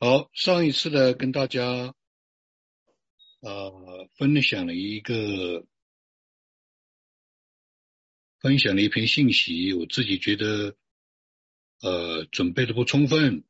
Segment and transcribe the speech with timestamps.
[0.00, 1.92] 好，上一次呢，跟大家
[3.40, 5.66] 呃分享了一个
[8.38, 10.76] 分享了一篇信息，我自己觉得
[11.80, 13.42] 呃准备的不充分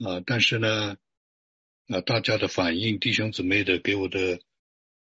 [0.00, 0.98] 啊，但是呢
[1.86, 4.38] 啊大家的反应，弟兄姊妹的给我的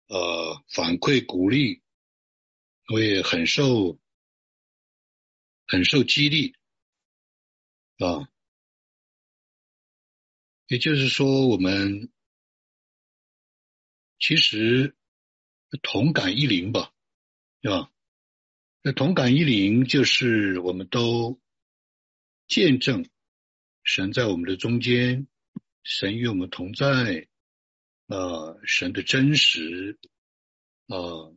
[0.06, 1.82] 呃反馈鼓励，
[2.94, 3.98] 我也很受
[5.66, 6.54] 很受激励
[7.98, 8.30] 啊。
[10.70, 12.12] 也就是说，我们
[14.20, 14.96] 其实
[15.82, 16.94] 同感一灵吧，
[17.60, 17.92] 对吧？
[18.84, 21.42] 那同感一灵就是我们都
[22.48, 23.10] 见证
[23.82, 25.28] 神在我们的中间，
[25.82, 27.28] 神与我们同在，
[28.06, 29.98] 呃，神的真实，
[30.86, 31.36] 呃，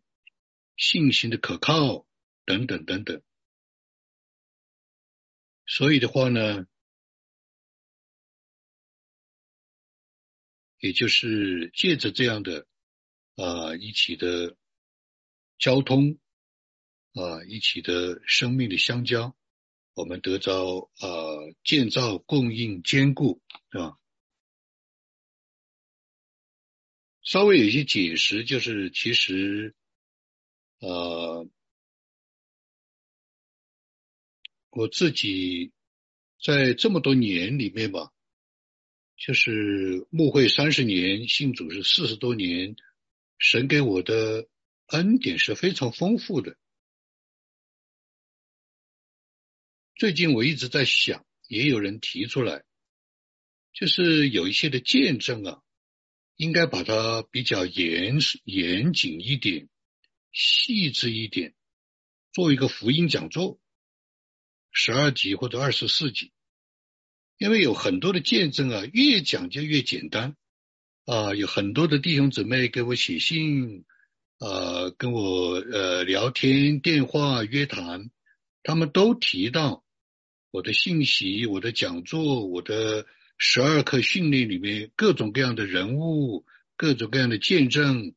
[0.76, 2.06] 信心的可靠
[2.44, 3.22] 等等等等。
[5.64, 6.66] 所以的话呢。
[10.82, 12.66] 也就是借着这样的
[13.36, 14.56] 啊一起的
[15.56, 16.18] 交通
[17.14, 19.36] 啊一起的生命的相交，
[19.94, 21.08] 我们得着啊
[21.62, 23.96] 建造供应坚固是吧？
[27.22, 29.76] 稍微有一些解释，就是其实
[30.80, 31.48] 呃
[34.70, 35.70] 我自己
[36.42, 38.12] 在这么多年里面吧。
[39.24, 42.74] 就是牧会三十年，信主是四十多年，
[43.38, 44.48] 神给我的
[44.86, 46.56] 恩典是非常丰富的。
[49.94, 52.64] 最近我一直在想，也有人提出来，
[53.72, 55.62] 就是有一些的见证啊，
[56.34, 59.68] 应该把它比较严严谨一点、
[60.32, 61.54] 细致一点，
[62.32, 63.60] 做一个福音讲座，
[64.72, 66.32] 十二集或者二十四集。
[67.42, 70.36] 因为有很多的见证啊，越讲就越简单
[71.06, 73.84] 啊，有很多的弟兄姊妹给我写信，
[74.38, 78.10] 呃，跟我呃聊天、电话、约谈，
[78.62, 79.82] 他们都提到
[80.52, 83.06] 我的信息、我的讲座、我的
[83.38, 88.14] 十二课训练里面各种各样的人物、各种各样的见证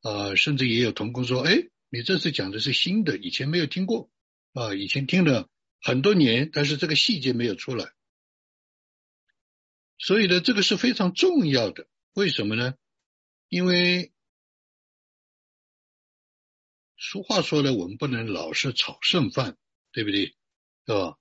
[0.00, 4.08] 啊，甚至也有同工说：“哎，你这次讲的是新的，以前没有听过
[4.54, 5.50] 啊，以前听了
[5.82, 7.90] 很多年，但是这个细节没有出来。”
[9.98, 11.86] 所以呢，这个是非常重要的。
[12.14, 12.74] 为什么呢？
[13.48, 14.12] 因为
[16.96, 19.56] 俗话说呢，我们不能老是炒剩饭，
[19.92, 20.26] 对不对？
[20.86, 21.16] 是吧？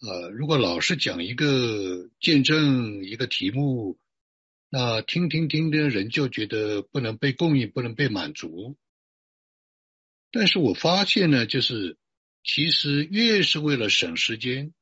[0.00, 3.98] 呃，如果老是讲一个见证一个题目，
[4.68, 8.76] 那听听听的人就觉得不能被供应，不能被满足。
[10.30, 11.96] 但是我发现呢，就是
[12.44, 14.74] 其实越是为了省时间，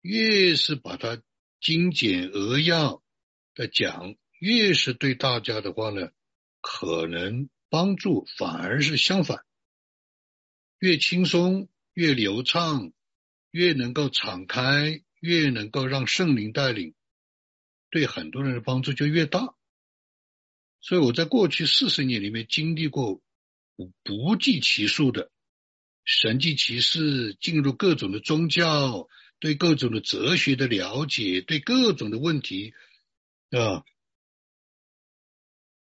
[0.00, 1.20] 越是把它。
[1.60, 3.02] 精简扼要
[3.54, 6.10] 的讲，越是对大家的话呢，
[6.62, 9.44] 可能帮助反而是相反，
[10.78, 12.92] 越轻松越流畅，
[13.50, 16.94] 越能够敞开，越能够让圣灵带领，
[17.90, 19.54] 对很多人的帮助就越大。
[20.80, 23.20] 所以我在过去四十年里面经历过
[24.02, 25.30] 不计其数的
[26.04, 29.06] 神迹奇事，进入各种的宗教。
[29.40, 32.74] 对各种的哲学的了解，对各种的问题，
[33.50, 33.82] 啊，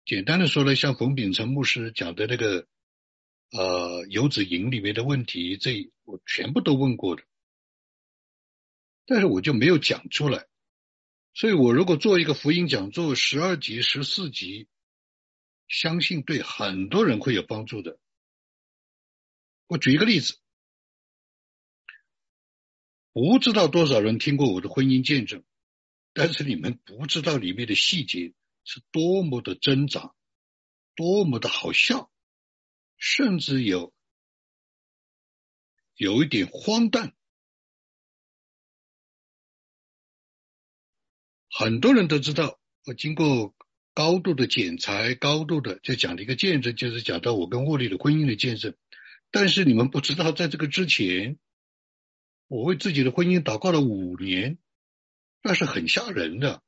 [0.05, 2.67] 简单的说呢，像冯秉成牧师讲的那个，
[3.53, 7.23] 呃，游子营里面的问题，这我全部都问过的，
[9.07, 10.49] 但是我就没有讲出来，
[11.33, 14.67] 所以我如果做一个福音讲座，十二集、十四集，
[15.69, 18.01] 相信对很多人会有帮助的。
[19.69, 20.39] 我举一个例子。
[23.15, 25.45] 不知道多少人听过我的婚姻见证，
[26.13, 30.13] 但是你们不知道里面的细节是多么的挣扎，
[30.97, 32.11] 多么的好笑，
[32.97, 33.95] 甚至有
[35.95, 37.15] 有一点荒诞。
[41.49, 43.55] 很多人都知道，我经过
[43.93, 48.75] 高度的剪裁，高度的就讲了一个见证，就是讲到我跟沃利的婚姻的见证。
[49.31, 51.39] 但是你们不知道，在这个之前。
[52.47, 54.59] 我为自己的婚姻祷告了五年，
[55.43, 56.63] 那是很吓人的。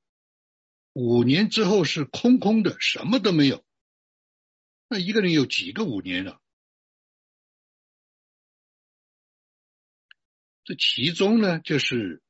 [0.92, 3.64] 五年之后是空空的，什么都没有。
[4.88, 6.40] 那一个人有几个五年了？
[10.64, 12.22] 这其中呢，就是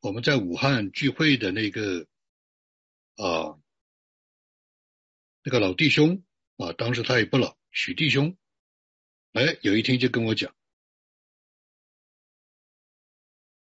[0.00, 2.08] 我们在武汉聚会的那个
[3.16, 3.60] 啊，
[5.42, 6.24] 那个老弟兄
[6.56, 8.36] 啊，当时他也不老，许弟兄。
[9.32, 10.54] 哎，有一天就跟我讲，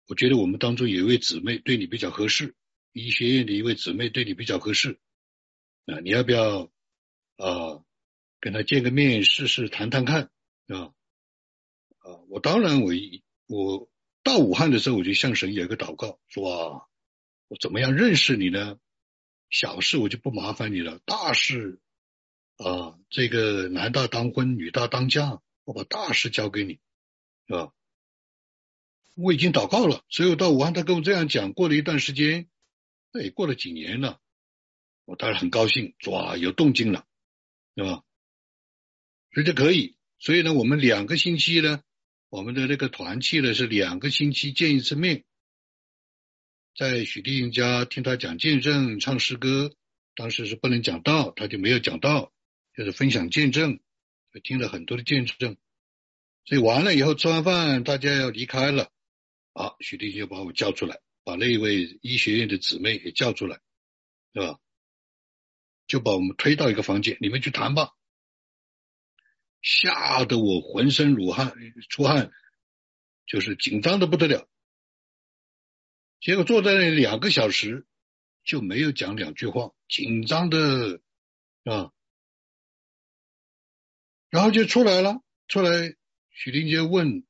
[0.08, 2.56] 我觉得我们当中有一位姊妹对你比较合适，
[2.94, 5.00] 医学院的一位姊妹对你比较合适，
[5.86, 6.72] 啊，你要不要
[7.38, 7.84] 啊
[8.40, 10.30] 跟他见个面试试谈谈看
[10.68, 10.94] 啊？
[12.00, 12.94] 啊，我当然我
[13.48, 13.90] 我
[14.24, 16.88] 到武汉的时候我就向神有一个祷告，说啊，
[17.48, 18.80] 我怎么样认识你呢？
[19.50, 21.80] 小事我就不麻烦你了，大事
[22.58, 26.80] 啊，这个男大当婚，女大当嫁，我把大事交给你，
[27.48, 27.74] 是吧？
[29.16, 31.54] 我已经祷告了，所以我到武汉，他跟我这样讲。
[31.54, 32.50] 过了一段时间，
[33.12, 34.20] 那也过了几年了，
[35.06, 37.06] 我当然很高兴，哇，有动静了，
[37.76, 38.04] 对吧？
[39.34, 39.98] 所以就可以。
[40.20, 41.82] 所以呢，我们两个星期呢，
[42.30, 45.24] 我们的那个团契呢是两个星期见一次面。
[46.78, 49.74] 在许地英家听他讲见证、唱诗歌，
[50.14, 52.34] 当时是不能讲道，他就没有讲道，
[52.76, 53.80] 就是分享见证，
[54.40, 55.58] 听了很多的见证。
[56.46, 58.92] 所以完了以后吃完饭，大家要离开了，
[59.54, 63.60] 啊，许丽就把我叫出来，把那一位医学院的姊妹也叫出来，
[64.32, 64.60] 对吧？
[65.88, 67.92] 就把我们推到一个房间，你们去谈吧。
[69.62, 71.56] 吓得我浑身乳汗
[71.90, 72.32] 出汗，
[73.26, 74.48] 就是紧张的不得了。
[76.20, 77.88] 结果坐在那两个小时，
[78.44, 81.02] 就没有讲两句话，紧张的
[81.64, 81.92] 啊，
[84.36, 85.22] 然后就出来了。
[85.48, 85.96] 出来，
[86.30, 87.24] 许林杰问：“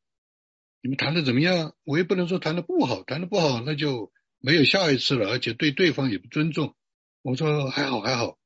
[0.81, 6.75] 你们谈的怎么样？”我也不能说谈的不好，谈的不好那就没有下一次了，而且对对方也不尊重。
[7.21, 8.39] 我说：“还好，还好，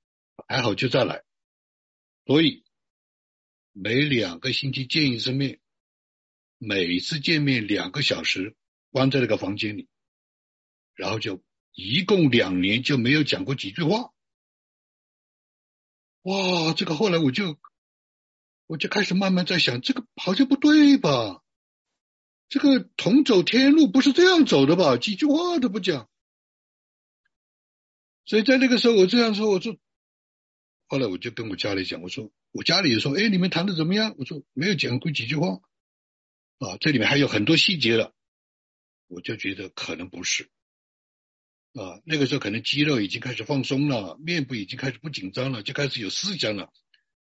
[0.46, 1.24] 还好，就再来。”
[2.28, 2.66] 所以
[3.72, 5.62] 每两个星期见一次面，
[6.58, 8.58] 每次见面两个小时，
[8.92, 9.88] 关在那个房间里。
[10.96, 11.42] 然后就
[11.72, 14.12] 一共两年就没有讲过几句话，
[16.24, 16.74] 哇！
[16.74, 17.58] 这个后来我就
[18.70, 21.42] 我就开始慢慢在想，这个好像不对吧？
[22.50, 24.96] 这个同走天路不是这样走的吧？
[24.98, 26.08] 几句话都不讲。
[28.26, 29.76] 所以在那个时候我这样说，我说，
[30.86, 34.14] 后来我就跟我家里讲，我说我家里也说，哎，你们谈的怎么样？
[34.20, 35.48] 我说没有讲过几句话，
[36.60, 38.14] 啊，这里面还有很多细节了，
[39.08, 40.48] 我就觉得可能不是。
[41.74, 46.72] 啊，那个时候可能肌肉已经开始放松了，面部已经开始不紧张了，就开始有思想了，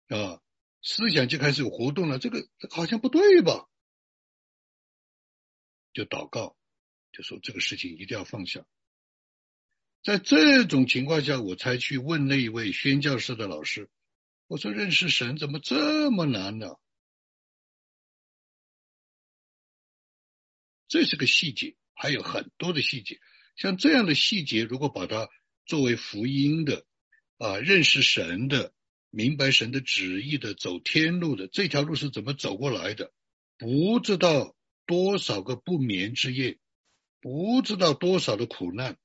[0.08, 0.40] 啊，
[0.82, 3.68] 思想就开始有活动了，这个好像不对吧？
[5.92, 6.56] 就祷告，
[7.12, 8.64] 就说这个事情一定要放下。
[10.02, 13.90] 在这种情况下，我才去问那一位宣教师的老师，
[14.46, 16.76] 我说认识神怎么这么难呢？
[20.88, 23.20] 这是个细节，还有很多的细节。
[23.56, 25.28] 像这样的细节，如果把它
[25.66, 26.86] 作为福音的
[27.36, 28.72] 啊，认识神的、
[29.10, 33.12] 明白神的旨意的、走天路的这条路是怎么走过来的？
[33.58, 36.58] 不知道多少个不眠之夜，
[37.20, 38.96] 不知道多少的苦难，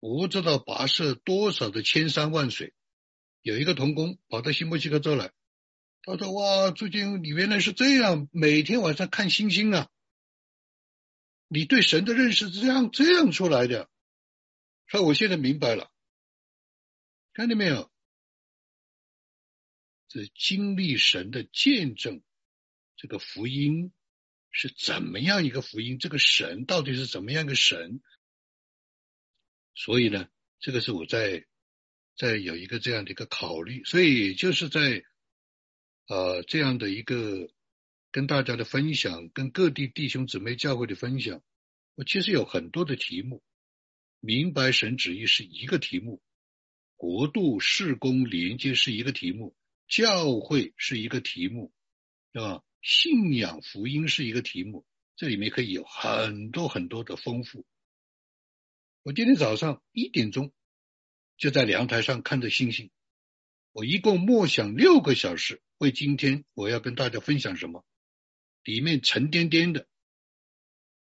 [0.00, 2.74] 不知道跋涉多少的千山万水。
[3.42, 5.32] 有一个童工跑到新墨西哥州来，
[6.02, 9.88] 他说：“哇，最近你原来是这样，每天晚上看星星啊！
[11.48, 13.88] 你对神的认识是这样这样出来的。”
[14.88, 15.90] 所以我现在明白了，
[17.32, 17.90] 看见没有？
[20.14, 22.22] 这经历神的见证，
[22.94, 23.92] 这个福音
[24.52, 25.98] 是怎么样一个福音？
[25.98, 28.00] 这个神到底是怎么样一个神？
[29.74, 30.28] 所以呢，
[30.60, 31.44] 这个是我在
[32.16, 33.82] 在有一个这样的一个考虑。
[33.82, 35.02] 所以就是在
[36.06, 37.50] 呃这样的一个
[38.12, 41.42] 跟大家的分享，跟各地弟兄姊妹教会的分享，
[41.96, 43.42] 我其实有很多的题目。
[44.20, 46.22] 明白神旨意是一个题目，
[46.94, 49.56] 国度事工连接是一个题目，
[49.94, 51.72] 教会是一个题目，
[52.32, 52.64] 是吧？
[52.82, 54.84] 信仰福音是一个题目，
[55.14, 57.64] 这里面可以有很多很多的丰富。
[59.04, 60.52] 我今天早上一点钟
[61.36, 62.90] 就在阳台上看着星星，
[63.70, 67.84] 我一共默想六个小时，为今天我要跟大家分享什么？
[68.64, 69.86] 里面沉甸甸的，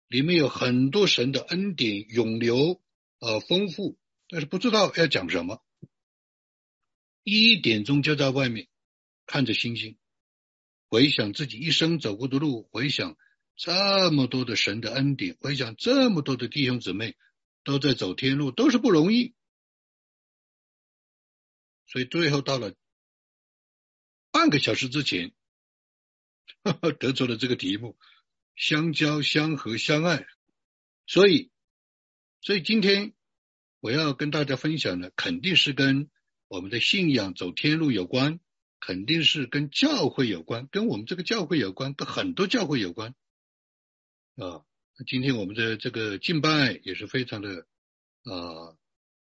[0.07, 2.79] 里面有很多神的恩典涌流。
[3.21, 3.97] 呃，丰富，
[4.29, 5.65] 但是不知道要讲什么。
[7.23, 8.69] 一点钟就在外面
[9.33, 9.97] 看着星星，
[10.89, 13.17] 回想自己一生走过的路，回想
[13.57, 17.17] 这么多的神的恩典，回想这么多的弟兄姊妹
[17.65, 19.35] 都在走天路，都是不容易。
[21.87, 22.75] 所以最后到了
[24.31, 25.33] 半个小时之前，
[27.01, 27.97] 得出了这个题目：
[28.55, 30.27] 相交、相合、相爱。
[31.07, 31.51] 所以。
[32.45, 33.15] 所以今天
[33.81, 36.11] 我要跟大家分享的，肯定是跟
[36.49, 38.41] 我们的信仰走天路有关，
[38.85, 43.15] 肯定是跟教会有关，跟我们这个教会有关，跟很多教会有关
[44.35, 44.67] 啊。
[45.07, 47.69] 今天我们的这个敬拜也是非常的
[48.25, 48.77] 啊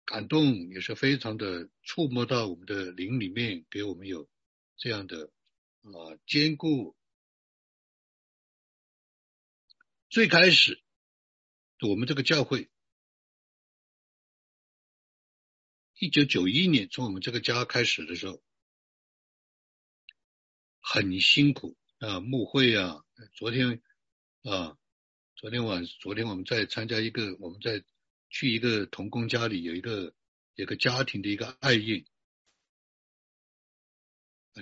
[0.05, 4.31] 感动，也是非常的触摸到我们的灵里面，给我们有
[4.77, 5.33] 这样的
[5.83, 6.97] 啊坚固。
[10.09, 10.81] 最开始
[11.81, 12.71] 我们这个教会，
[15.99, 18.41] 一九九一年从我们这个家开始的时候，
[20.91, 23.05] 很辛苦啊，牧会啊，
[23.35, 23.83] 昨天
[24.45, 24.79] 啊。
[25.37, 27.85] 昨天晚，昨天我们在参加一个，我们在
[28.29, 30.13] 去一个童工家里，有一个
[30.55, 32.05] 有个家庭的一个爱宴，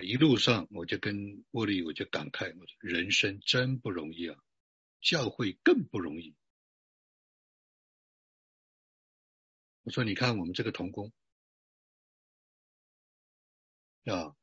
[0.02, 1.16] 一路上我就跟
[1.50, 4.38] 茉莉，我就感慨，我说人生真不容易啊，
[5.00, 6.34] 教会更不容易。
[9.84, 11.10] 我说你看我们这个童工
[14.04, 14.36] 啊，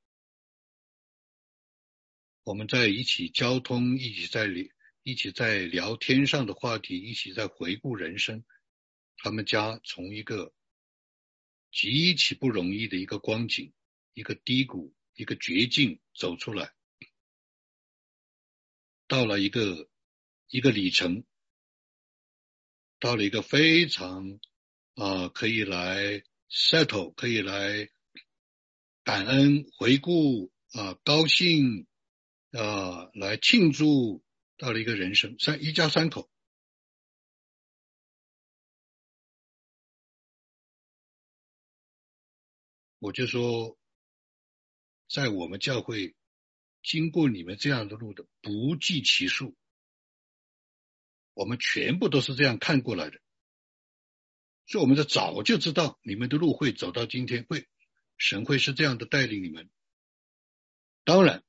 [2.43, 4.71] 我们在一起交通，一起在里。
[5.05, 8.45] 一起在聊天上的话题，一起在回顾人生。
[9.17, 10.53] 他们家从一个
[11.73, 13.73] 极其不容易的一个光景、
[14.13, 16.73] 一个低谷、一个绝境走出来，
[19.07, 19.89] 到了一个
[20.47, 21.25] 一个里程，
[22.97, 24.39] 到了一个非常
[24.95, 27.89] 啊可以来 settle，可以来
[29.03, 31.87] 感恩、回顾啊高兴
[32.53, 34.23] 啊来庆祝。
[34.55, 36.29] 到了一个人生，三一家三口，
[42.99, 43.77] 我就说，
[45.09, 46.15] 在我们教会
[46.81, 49.57] 经过你们这样的路的不计其数，
[51.33, 53.19] 我们全部都是这样看过来的，
[54.67, 57.67] 所以我们在早就知道你们的路会走到今天，会
[58.17, 59.69] 神会是这样的带领你们。
[61.03, 61.43] 当然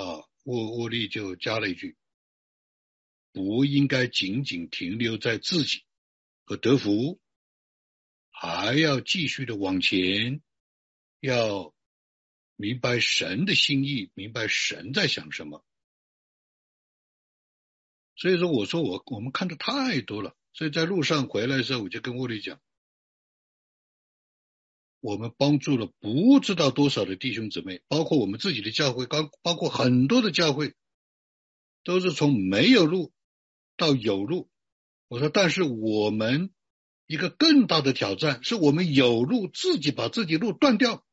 [0.00, 0.24] 啊。
[0.44, 1.96] 沃沃利就加了一句
[3.34, 5.82] ：“不应该仅仅停留在自己
[6.44, 7.20] 和德福，
[8.30, 10.40] 还要继续的往前，
[11.18, 11.74] 要
[12.54, 15.64] 明白神的心意，明白神在想什么。”
[18.14, 22.60] 所以说，我说我我们看的太多了，所以在路上回来的时候，我就跟沃利讲。
[25.06, 30.74] 我们帮助了不知道多少的弟兄姊妹，包括我们自己的教会，包包括很多的教会，
[31.84, 33.12] 都是从没有路
[33.76, 34.50] 到有路。
[35.06, 36.50] 我说，但是我们
[37.06, 41.06] 一个更大的挑战，是我们有路自己把自己路断掉，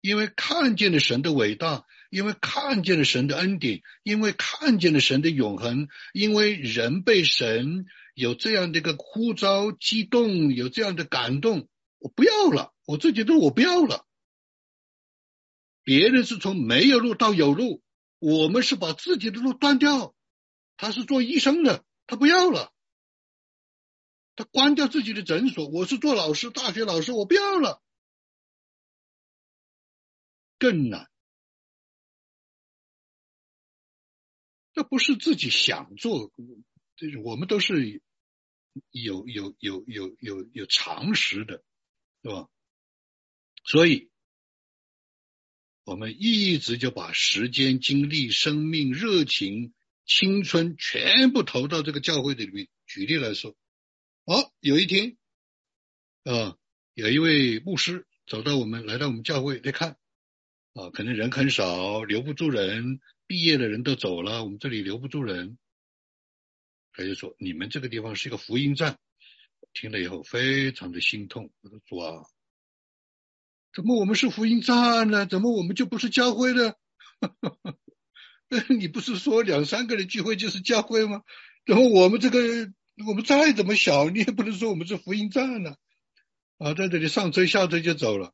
[0.00, 7.86] 因为看见了神的伟大，因为看见了神的恩典，因为看见了神的永恒，因为人被神。
[8.14, 14.06] 有这样的一个呼召、激动，有这样的感动，我不要了，我自己都我不要了。
[15.84, 17.82] 别人是从没有路到有路，
[18.18, 20.14] 我们是把自己的路断掉。
[20.78, 22.72] 他是做医生的，他不要了，
[24.34, 25.68] 他关掉自己的诊所。
[25.68, 27.82] 我是做老师，大学老师，我不要了，
[30.58, 31.10] 更难。
[34.76, 36.30] 这不是自己想做，
[36.94, 38.00] 就是我们都是。
[38.90, 41.64] 有有有有有有常识的，
[42.22, 42.46] 是吧？
[43.64, 44.10] 所以，
[45.84, 49.72] 我们一直就把时间、精力、生命、热情、
[50.04, 52.68] 青春全部投到这个教会的里面。
[52.84, 53.56] 举例来说，
[54.24, 55.16] 哦，有一天，
[56.24, 56.58] 啊，
[56.92, 59.96] 有一位牧师走到我们，来到我们教会来看，
[60.74, 65.58] 啊，可能人很少，留不住人，毕业的人都走了，我们这里留不住人。
[66.92, 68.98] 他就说：“你们这个地方是一个福音站。”
[69.74, 71.52] 听了以后非常的心痛。
[71.60, 72.24] 我说：“主啊，
[73.74, 75.26] 怎么我们是福音站呢？
[75.26, 76.72] 怎么我们就不是教会呢？
[78.78, 81.22] 你不是说两三个人聚会就是教会吗？
[81.64, 82.38] 然后我们这个
[83.06, 85.76] 我们再怎么小，你也不能说我们是福音站呢？
[86.58, 88.32] 啊，在这里上车下车就走了，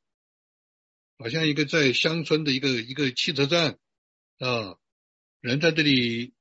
[1.19, 3.79] 好像一个在乡村的一个一个汽车站
[4.39, 4.77] 啊，
[5.43, 6.33] 人在这里。”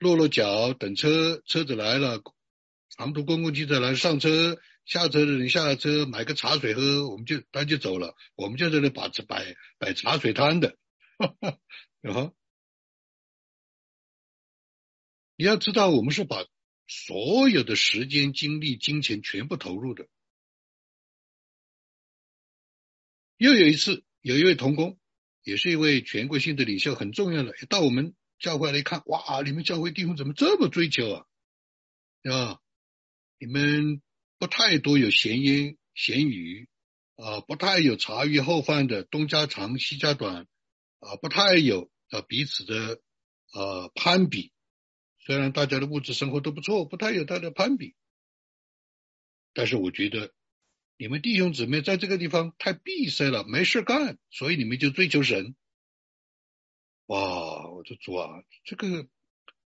[0.00, 2.20] 落落脚，等车，车子来了，
[2.90, 10.76] 长途公共汽车来上车，下车的人下了车，买个茶水喝，我们就他就走了，我们就在那摆摆摆茶水摊的，
[12.02, 12.34] 然 后
[15.36, 16.44] 你要知道，我们是把
[16.86, 20.08] 所有的时间、精力、金钱全部投入的。
[23.38, 24.98] 又有一次，有一位童工，
[25.44, 28.14] 也是一位全国性的领袖，很重要的，到我们。
[28.44, 29.40] 教会来一看，哇！
[29.42, 31.26] 你们教会弟兄怎么这么追求啊？
[32.30, 32.60] 啊，
[33.38, 34.02] 你们
[34.38, 36.68] 不太多有闲言闲语
[37.16, 40.46] 啊，不太有茶余后饭的东家长西家短
[40.98, 43.00] 啊，不太有啊彼此的
[43.54, 44.52] 呃攀比，
[45.24, 47.94] 虽然大家的物质生活都不错，不太有大的攀比，
[49.54, 50.34] 但是我觉得
[50.98, 55.56] 你们弟兄姊妹在这个地方太闭塞了，没事干，所以你们就追求神。
[57.06, 59.06] 哇，我的主啊，这个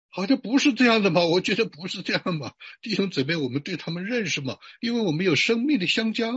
[0.09, 1.23] 好像不是这样的嘛？
[1.25, 4.59] 我觉得不是这样嘛，弟兄姊妹，我们对他们认识嘛？
[4.81, 6.29] 因为我们有生命的相交，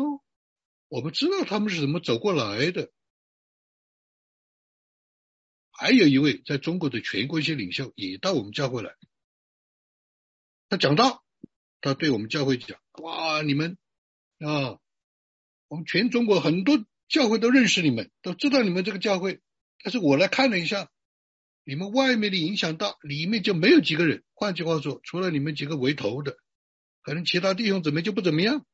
[0.86, 2.92] 我们知道他们是怎么走过来的。
[5.72, 8.94] 还有一位在中国的全国性领袖也到我们教会来，
[10.68, 11.24] 他讲到，
[11.80, 13.76] 他对我们教会讲：哇，你们
[14.38, 14.78] 啊，
[15.66, 19.40] 我们全中国很多教会都认识你们，都知道你们这个教会。
[19.82, 20.90] 但是我来看了一下，
[21.64, 24.24] 你们外面的影响大，里面就没有几个人。
[24.32, 26.38] 换句话说，除了你们几个为头的，
[27.02, 28.66] 可能其他弟兄姊妹就不怎么样。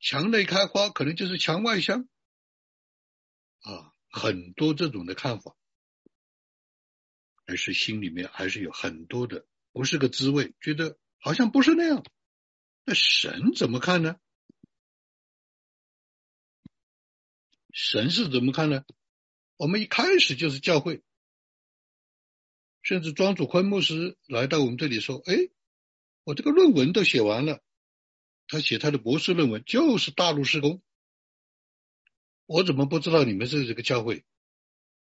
[0.00, 2.08] 墙内开花，可能就是墙外香
[3.60, 5.56] 啊，很多这种的看法。
[7.46, 12.02] 而是心里面还是有很多的不是个滋味，觉得好像不是那样。
[12.84, 14.16] 那神怎么看呢？
[17.70, 18.84] 神是怎么看呢？
[19.56, 21.02] 我们一开始就是教会，
[22.82, 25.34] 甚至庄主坤牧师来到我们这里说：“哎，
[26.24, 27.62] 我这个论文都写完了，
[28.48, 30.82] 他写他的博士论文就是大陆施工，
[32.46, 34.24] 我怎么不知道你们是这个教会？”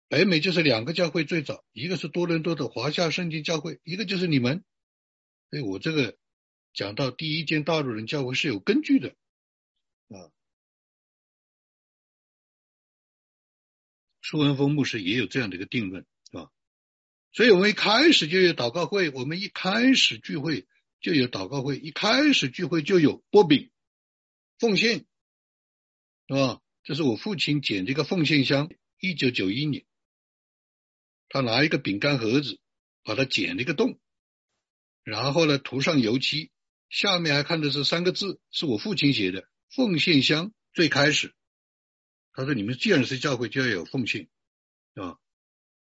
[0.08, 4.62] 北美就是两个教会最早，一个是多伦多的华夏圣经教会，一个就是你们。
[5.48, 6.18] 所以我这个
[6.74, 9.16] 讲到第一间大陆人教会是有根据的
[10.08, 10.28] 啊。
[14.22, 16.50] 苏文峰牧师也有这样的一个定论，是吧？
[17.32, 20.66] 所以我们一开始就有祷告会，我们一开始聚会
[21.00, 23.70] 就有祷告会，一开始聚会就有波饼
[24.58, 25.04] 奉献，
[26.28, 26.60] 是吧？
[26.84, 29.84] 这是我父亲捡这个奉献箱，一九九一年。
[31.28, 32.60] 他拿一个饼干盒子，
[33.02, 33.98] 把它剪了一个洞，
[35.02, 36.50] 然后呢涂上油漆，
[36.90, 40.52] 下面还看的是三个字，是我父亲写的“奉献箱”。
[40.74, 41.34] 最开始，
[42.32, 44.28] 他说：“你们既然是教会，就要有奉献，
[44.94, 45.18] 啊？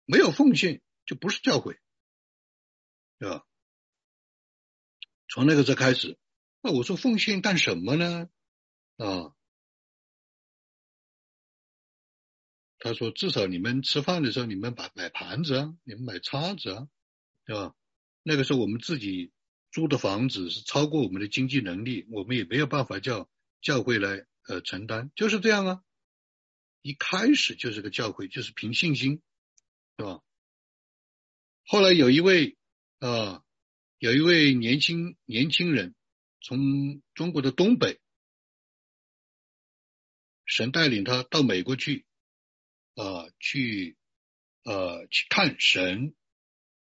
[0.05, 1.79] 没有奉献就不是教会，
[3.19, 3.45] 对吧？”
[5.29, 6.17] 从那个时候开始，
[6.61, 8.29] 那我说奉献干什么呢？
[8.97, 9.35] 啊？
[12.79, 16.87] 他说：“至少你们吃饭的时候，你们买买盘子啊，你们买叉子啊，
[17.45, 17.75] 对吧？
[18.23, 19.31] 那个时候我们自己
[19.71, 23.29] 租的房子是超过我们的经济能力，我们也没有办法叫
[23.61, 25.83] 教会来呃承担，就是这样啊。
[26.81, 29.21] 一开始就是个教会，就是凭信心，
[29.97, 30.21] 是吧？
[31.65, 32.57] 后来有一位
[32.99, 33.43] 啊，
[33.97, 35.95] 有一位年轻年轻人
[36.41, 37.99] 从中国的东北，
[40.45, 42.05] 神带领他到美国去。”
[42.93, 43.95] 啊，去
[44.63, 46.13] 呃去看神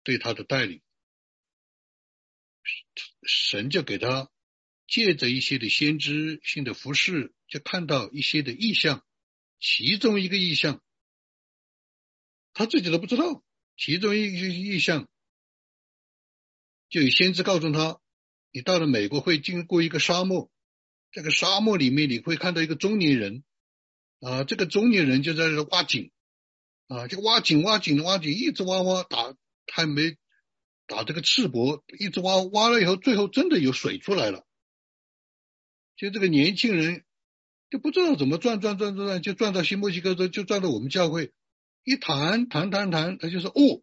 [0.02, 0.80] 对他的带领，
[3.22, 4.30] 神就给他
[4.88, 9.04] 借着一些的先知性的服饰，就看到一些的意象，
[9.62, 10.82] 其中一个意象。
[12.52, 13.42] 他自己都不知道，
[13.78, 15.08] 其中一个意象。
[16.90, 18.00] 就有先知告诉他，
[18.50, 20.50] 你到了美国会经过一个沙漠，
[21.12, 23.44] 这个沙漠里面你会看到一个中年人。
[24.20, 26.12] 啊，这个中年人就在这挖井，
[26.86, 29.34] 啊，就挖井挖井挖井，一直挖挖打，
[29.72, 30.16] 还没
[30.86, 34.46] 打这个赤膊，一直挖挖了以后，最后真的有水出来了。
[35.96, 37.04] 就这个年轻人
[37.72, 41.32] 就不知道怎么转转转转转，就转到新墨西哥州，就转到我们教会，
[41.84, 43.82] 一谈谈谈谈，他就说哦，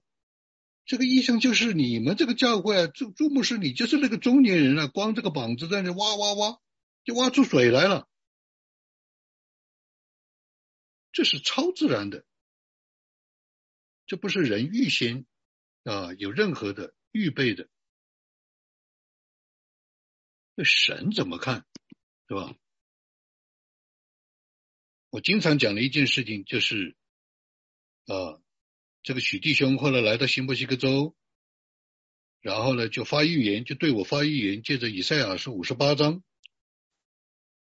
[0.86, 6.60] 这个意象就是你们这个教会啊，朱朱牧师，你就是那个中年人啊，光这个膀子在那挖挖挖，
[7.04, 8.08] 就挖出水来了。
[11.12, 12.24] 这是超自然的，
[14.06, 15.26] 这不是人预先
[15.84, 17.68] 啊有任何的预备的。
[20.54, 21.66] 那神怎么看，
[22.28, 22.54] 是吧？
[25.10, 26.96] 我经常讲的一件事情就是，
[28.06, 28.40] 啊，
[29.02, 31.16] 这个许弟兄后来来到新墨西哥州，
[32.42, 36.24] 然后呢就发预言，就对我发预言，借着以赛亚书五十八章，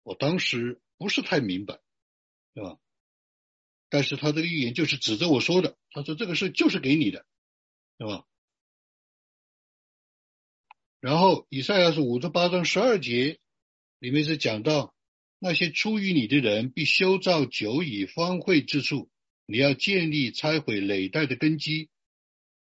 [0.02, 1.80] 我当时不是太明白，
[2.54, 2.78] 对吧？
[3.88, 7.26] 但是他这个预言就是指着我说的，他说这个事就是给你的，
[7.98, 8.26] 对吧？
[11.00, 13.40] 然后以赛亚是五十八章十二节
[13.98, 14.93] 里面是讲到
[15.46, 19.10] 那些出于你的人必修造久已荒废之处，
[19.44, 21.90] 你要建立拆毁累代的根基，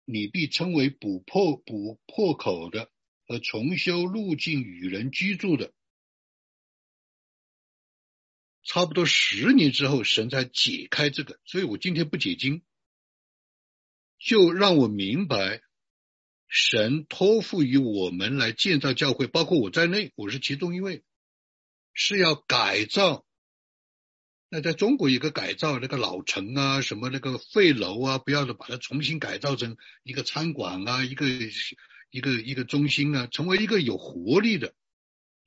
[0.04, 2.88] 你必称为补破补破口的
[3.26, 5.72] 和重修路径与人居住的。
[8.62, 12.62] 差不多十年之后，神才解开这个，所以我今天不解经，
[14.20, 15.62] 就让我明白
[16.46, 21.02] 神托付于我们来建造教会，包括我在内，我是其中一位，
[22.00, 23.26] 是要改造。
[24.48, 31.26] 那在中国有个改造那个老城啊，什么那个废楼啊，不要的把它重新改造成一个餐馆啊，一个
[32.10, 34.74] 一个一个中心啊，成为一个有活力的。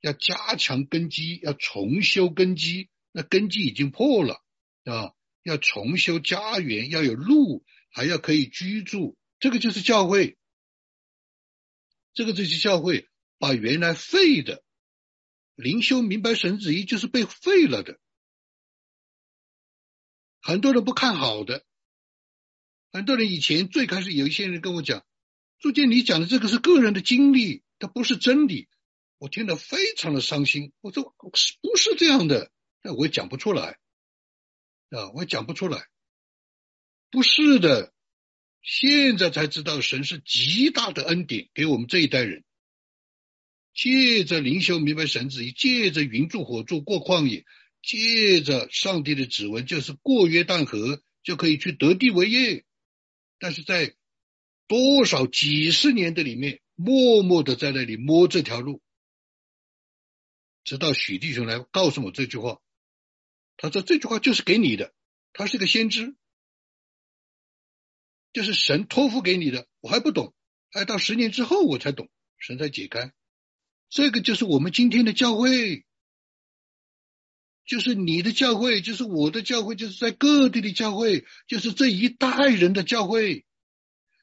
[0.02, 2.90] 要加强根基，要重修根基。
[3.12, 4.42] 那根基已经破了
[4.84, 9.16] 啊，要重修家园，要有路，还要可以居住。
[9.40, 10.36] 这个就是教会，
[12.12, 14.61] 这个就是教会，把原来废的
[15.62, 18.00] 灵修明白神旨意，就是被废了的。
[20.40, 21.64] 很多人不看好的，
[22.92, 25.06] 很多人以前最开始有一些人跟我讲，
[25.60, 28.68] 朱建你讲的这个是个人的经历，它不是真理，
[29.18, 30.72] 我听得非常的伤心。
[30.80, 32.50] 我说是不是这样的？
[32.82, 33.78] 那我也讲不出来
[34.90, 35.86] 啊，我也讲不出来，
[37.10, 37.92] 不是的。
[38.62, 42.44] 现在才知道神是极大的恩典给我们这一代人，
[43.74, 47.44] 借着灵修明白神旨意，借着云柱火柱过旷野。
[47.84, 52.64] 借着上帝的指纹，就是过约旦河就可以去得地为业。
[53.40, 53.96] 但是在
[54.68, 58.80] 多少几十年的里面，默默的在那里摸这条路，
[60.62, 62.60] 直到许弟兄来告诉我这句话。
[63.56, 64.94] 他说这句话就是给你的，
[65.32, 66.14] 他是个先知，
[68.32, 69.66] 就是神托付给你的。
[69.80, 70.36] 我还不懂，
[70.70, 72.08] 哎，到十年之后我才懂，
[72.38, 73.12] 神才解开。
[73.92, 75.84] 这个就是我们今天的教会。
[77.66, 83.44] 就是你的教会，就是我的教会，就是在各地的教会，就是这一代人的教会，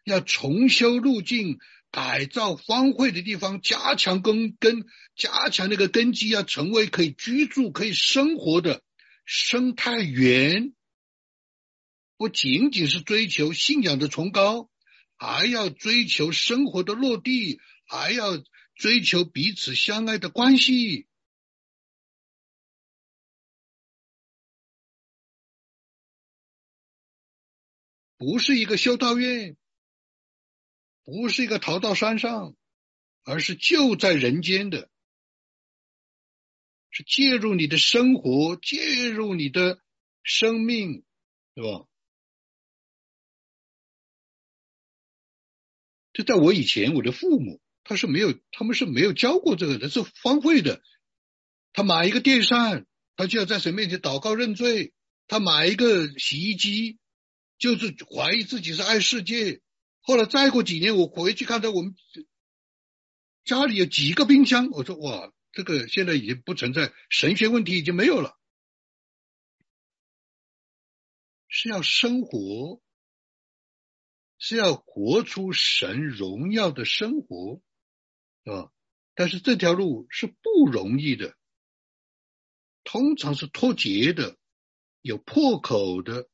[0.03, 8.81] 要重修路径，改造荒废的地方，加强根根，加强那个根基，要成为可以居住、可以生活的
[9.23, 10.73] 生态园。
[12.17, 14.69] 不仅仅是追求信仰的崇高，
[15.15, 18.43] 还要追求生活的落地，还要
[18.79, 21.05] 追求彼此相爱的关系。
[28.15, 29.57] 不是一个修道院，
[31.03, 32.55] 不是一个逃到山上，
[33.23, 34.89] 而是就在人间的，
[36.89, 39.83] 是介入你的生活，介入你的
[40.23, 41.03] 生命，
[41.53, 41.85] 对吧？
[46.13, 50.83] 就在我以前，我的父母他是没有，他们是没有教过这个的，是荒废的。
[51.73, 54.93] 他买一个电扇，他就要在神面前祷告认罪；
[55.25, 56.99] 他买一个洗衣机。
[57.57, 59.59] 就是怀疑自己是爱世界，
[59.99, 61.93] 后来再过几年，我回去看到我们
[63.43, 68.39] 家里有几个冰箱，我说哇，这个现在已经不存在神学问题，已经没有了，
[71.49, 72.81] 是要生活，
[74.37, 77.61] 是要活出神荣耀的生活，
[78.51, 78.71] 啊，
[79.15, 81.35] 但是这条路是不容易的，
[82.83, 84.37] 通常是脱节的，
[85.01, 86.29] 有破口的。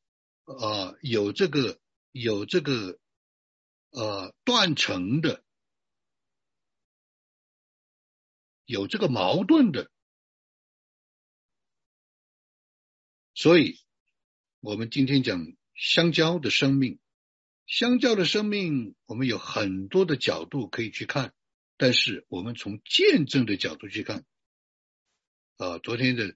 [0.47, 1.79] 啊，有这个
[2.11, 2.99] 有这个
[3.89, 5.43] 呃断层的，
[8.65, 9.89] 有这个矛盾的，
[13.33, 13.79] 所以
[14.59, 16.99] 我们今天讲香蕉的生命，
[17.65, 21.33] 香蕉的生命，我们有很多的角度可以去看，
[21.77, 24.25] 但是我们从见证的角度去看，
[25.57, 26.35] 啊，昨天的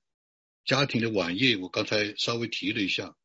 [0.66, 3.16] 家庭的晚宴，我刚才稍微提了一下。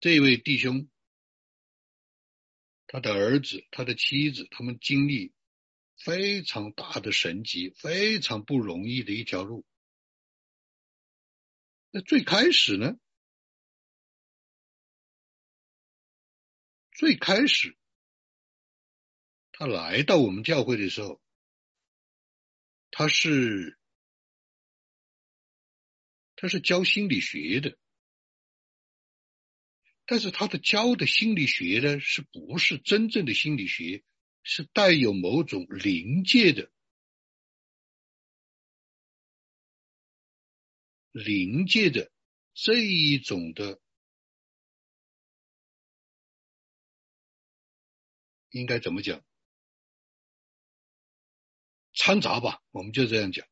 [0.00, 0.88] 这位弟兄，
[2.86, 5.32] 他的儿子、他的妻子，他们经历
[5.96, 9.64] 非常大的神迹，非常不容易的一条路。
[11.90, 12.98] 那最开始呢？
[16.94, 17.76] 最开始
[19.52, 21.20] 他来到我们教会的时候，
[22.90, 23.78] 他是
[26.36, 27.76] 他是教心理学的。
[30.06, 34.04] 但是他的教的心理学呢，是不是真正的心理学？
[34.42, 36.70] 是带有某种临界的、
[41.10, 42.12] 临界的
[42.52, 43.80] 这一种的，
[48.60, 49.22] 应该怎么讲？
[51.92, 53.46] 掺杂吧，我们就这样讲。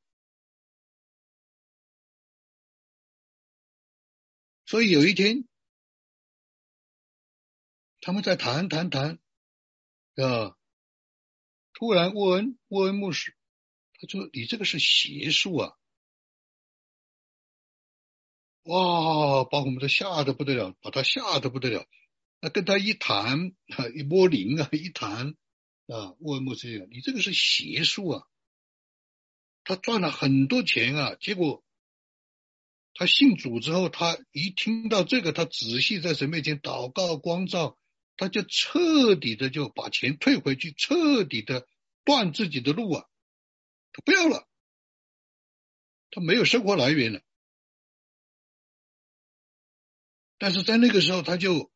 [4.67, 5.49] 所以有一天。
[8.05, 9.21] 他们在谈谈谈，
[10.17, 10.57] 啊！
[11.73, 13.37] 突然，沃恩沃恩牧师
[13.93, 15.79] 他说：“你这个是邪术啊！
[18.65, 21.87] 哇，把我们都吓得不得了，把他吓得不得了。
[22.45, 23.55] 那跟他一谈，
[23.95, 25.37] 一摸灵啊，一谈
[25.87, 28.27] 啊，问牧师，你这个是邪术啊！
[29.63, 31.65] 他赚了很多钱啊，结果
[32.95, 37.79] 他信主之后，他一听到这个，他仔细在神面前祷告光照，
[38.17, 41.69] 他就彻底的就把钱退回去，彻底的
[42.03, 43.07] 断自己的路啊，
[43.93, 44.49] 他不要了，
[46.11, 47.23] 他没有生活来源了。
[50.39, 51.71] 但是在那个时候，他就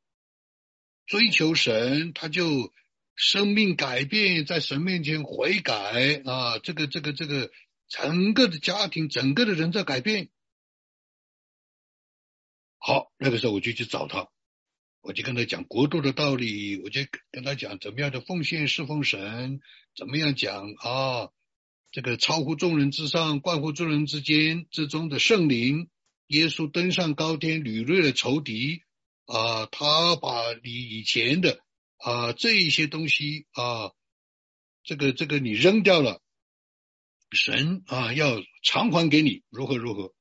[1.06, 2.72] 追求神，他就
[3.14, 7.50] 生命改变，在神面前悔改啊，这个这个这个。
[7.88, 10.28] 整个的家庭，整个的人在改变。
[12.78, 14.26] 好，那个时候我就去找他，
[15.02, 19.60] 我就跟他讲国度的道理，我就跟他讲怎么样的奉献侍奉神，
[19.94, 21.30] 怎么样讲啊，
[21.92, 25.88] 这个超乎众人之上，冠乎众人之间之中的圣灵，
[26.26, 28.82] 耶稣登上高天，掳掠了仇敌
[29.26, 31.60] 啊，他把你以前的
[31.98, 33.92] 啊这一些东西啊，
[34.82, 36.22] 这个这个你扔掉了。
[37.32, 40.14] 神啊，要偿还给你，如何如何？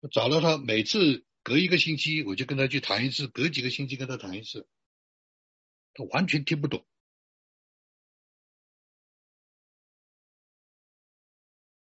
[0.00, 4.66] 我找了他，每次隔一个星期我就跟他去谈一次，隔几个星期跟他谈一次，
[5.92, 6.86] 他完全听不懂。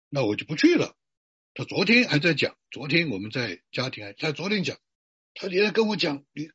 [0.10, 0.98] 那我就不去了。
[1.54, 4.78] 他昨天还在讲，昨天我们在家庭还，他昨天讲，
[5.34, 6.50] 他也在跟我讲，你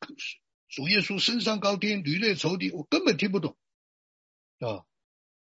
[0.68, 3.56] 主耶稣升上高天，屡列仇敌，我根本听不懂
[4.58, 4.84] 啊！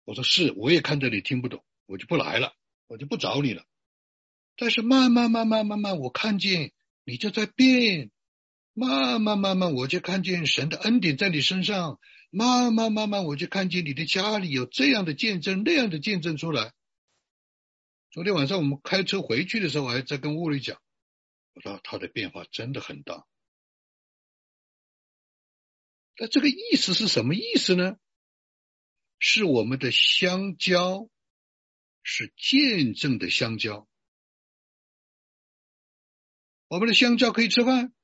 [0.05, 1.65] 我说是，我也看着你听不懂。
[1.87, 2.55] 我就不来了，
[2.87, 3.65] 我就不找你了。
[4.57, 6.73] 但是慢慢慢慢慢慢，我看见
[7.05, 8.11] 你就在变，
[8.73, 11.99] 慢慢慢慢，我就看见神的恩典在你身上。
[12.31, 16.73] 慢慢慢慢，我就看见你的家里有这样的见证，那样的见证出来。
[18.11, 20.81] 昨天晚上我们开车回去的时候，我还在跟屋里讲，
[21.55, 23.27] 我说他的变化真的很大。
[26.19, 27.97] 那这个意思是什么意思呢？
[29.19, 31.09] 是我们的相交。
[32.05, 33.89] 是见证的香蕉，
[36.67, 37.95] 我们的香蕉可以吃饭，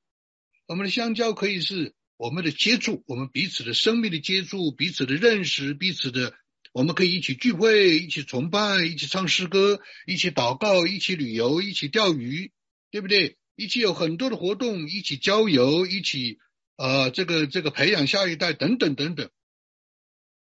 [0.67, 6.33] 我们的香蕉可以是我们的接触，我们彼此的生命的接触，彼此的认识，彼此的，
[6.71, 12.53] 我们可以一起聚会，一起崇拜，一起唱诗歌，一起祷告，一起旅游，一起钓鱼，
[12.91, 13.37] 对不对？
[13.59, 16.39] 一起有很多的活动，一起郊游，一起
[16.77, 19.29] 呃，这个这个培养下一代等等等等。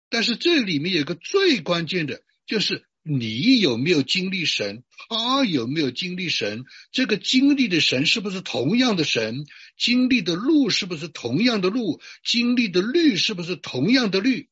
[0.09, 2.85] 但是这里面有个最关键的，就是。
[3.01, 4.83] 你有没有经历神？
[5.07, 6.65] 他有没有经历神？
[6.91, 9.47] 这个经历的神是不是同样的神？
[9.77, 12.01] 经历的路是不是同样的路？
[12.23, 14.49] 经历的律是不是同样的律？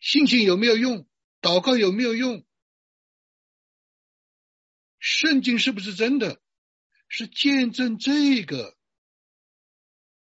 [0.00, 1.06] 信心有没有用？
[1.40, 2.44] 祷告有没有用？
[4.98, 6.40] 圣经是不是真的？
[7.10, 8.78] 是见证这个，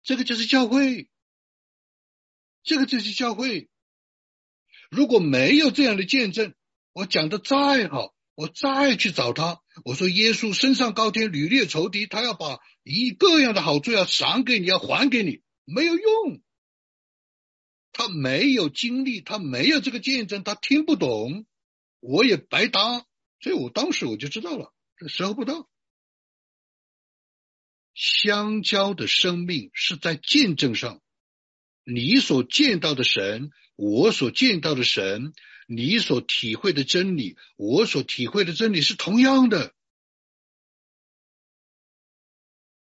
[0.02, 1.08] 这个就是教会，
[2.62, 3.70] 这个就是教会。
[4.90, 6.54] 如果没有这样的见证，
[6.92, 16.42] 我讲的再好，我再去找他，我说耶稣升上高天，屡列仇敌，他要把一个样的好处要赏给你，要还给你，没有用。
[17.92, 21.46] 他没有经历，他没有这个见证，他听不懂，
[22.00, 23.06] 我也白搭。
[23.40, 25.68] 所以我当时我就知道了，这时候不到。
[27.96, 31.02] 相交的生命是在见证上，
[31.82, 33.50] 你所见到的神。
[33.78, 35.34] 我所见到的神，
[35.68, 39.74] 你所体会的真理，我所体会的真理是同样的，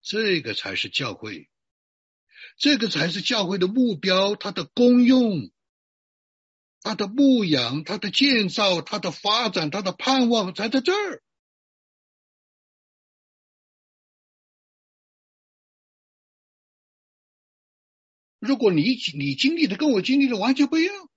[0.01, 1.49] 这个才是教会，
[2.57, 5.51] 这个才是教会的目标，它的功用，
[6.79, 11.21] 它的牧养，它的建造，它的发展，它的盼望，才在这儿。
[18.45, 21.09] 如果你你经历的跟我经历的完全不一样，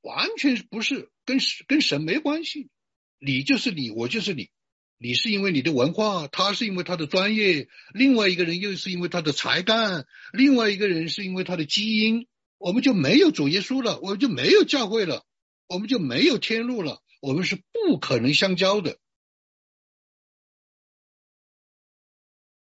[0.00, 2.70] 完全不是跟跟神没关系，
[3.18, 4.50] 你就是你，我就是你，
[4.96, 12.26] 你是因为你的文化，他是因为他的专业，另外一个人又是因为他的才干，另外一个人是因为他的基因，
[12.58, 15.26] 我们就没有主耶稣了，我们就没有教会了，
[15.66, 18.98] 我们就没有天路了，我们是不可能相交的。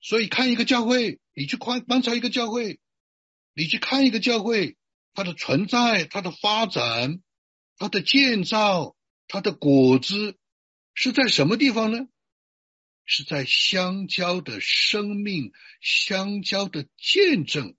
[0.01, 2.81] 所以看一个教会，你去观观察一个教会。
[3.55, 4.77] 你去看一个教会，
[5.15, 7.21] 它的存在、它的发展、
[7.77, 8.97] 它的建造、
[9.29, 10.37] 它的果子
[10.95, 12.07] 是在什么地方呢？
[13.05, 17.75] 是在相交的生命、相交的见证。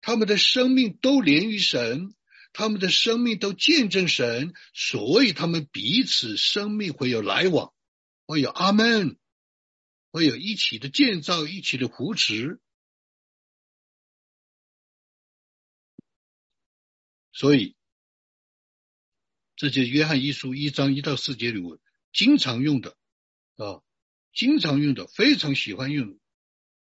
[0.00, 2.14] 他们的生命都连于神，
[2.54, 7.74] 他们的生命都见证神，所以他们彼此生命会有来往，
[8.26, 9.18] 会有阿门。
[10.10, 12.61] 会有一起的建造，一起的扶持。
[17.32, 17.74] 所以，
[19.56, 21.78] 这就是约翰一书一章一到四节里我
[22.12, 22.96] 经常用的
[23.56, 23.82] 啊，
[24.32, 26.18] 经常用的，非常喜欢用，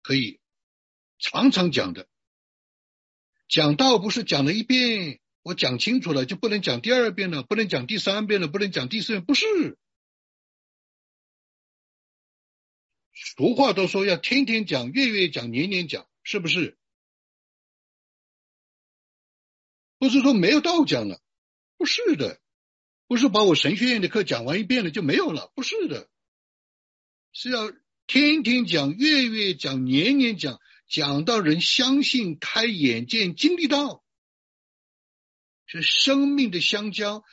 [0.01, 0.39] 可以
[1.19, 2.08] 常常讲的。
[3.47, 9.77] 讲道不是讲了一遍，我讲清楚了就不能讲第二遍了，不能讲第三遍了，不能讲第四遍，不是。
[13.13, 16.80] 俗话都说要天天讲，月月讲，年年讲，是不是？
[20.02, 21.22] 不是说没有道讲了，
[21.78, 22.42] 不是的，
[23.06, 26.10] 不是把我神学院的课讲完一遍了就没有了，不是的，
[27.32, 27.72] 是要
[28.08, 34.04] 天天讲，月月讲，年年讲，讲到人相信、开眼界、经历到，
[35.68, 37.24] 是生命的相交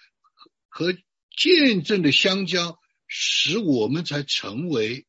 [0.69, 0.93] 和
[1.35, 5.07] 见证的相交，使我们才成为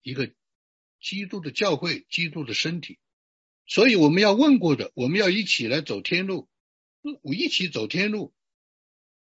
[0.00, 0.32] 一个
[1.02, 2.98] 基督的教会、基督的身体。
[3.66, 6.48] 所以我们要问过的，我们要一起来走天路。
[7.22, 8.32] 我一起走天路，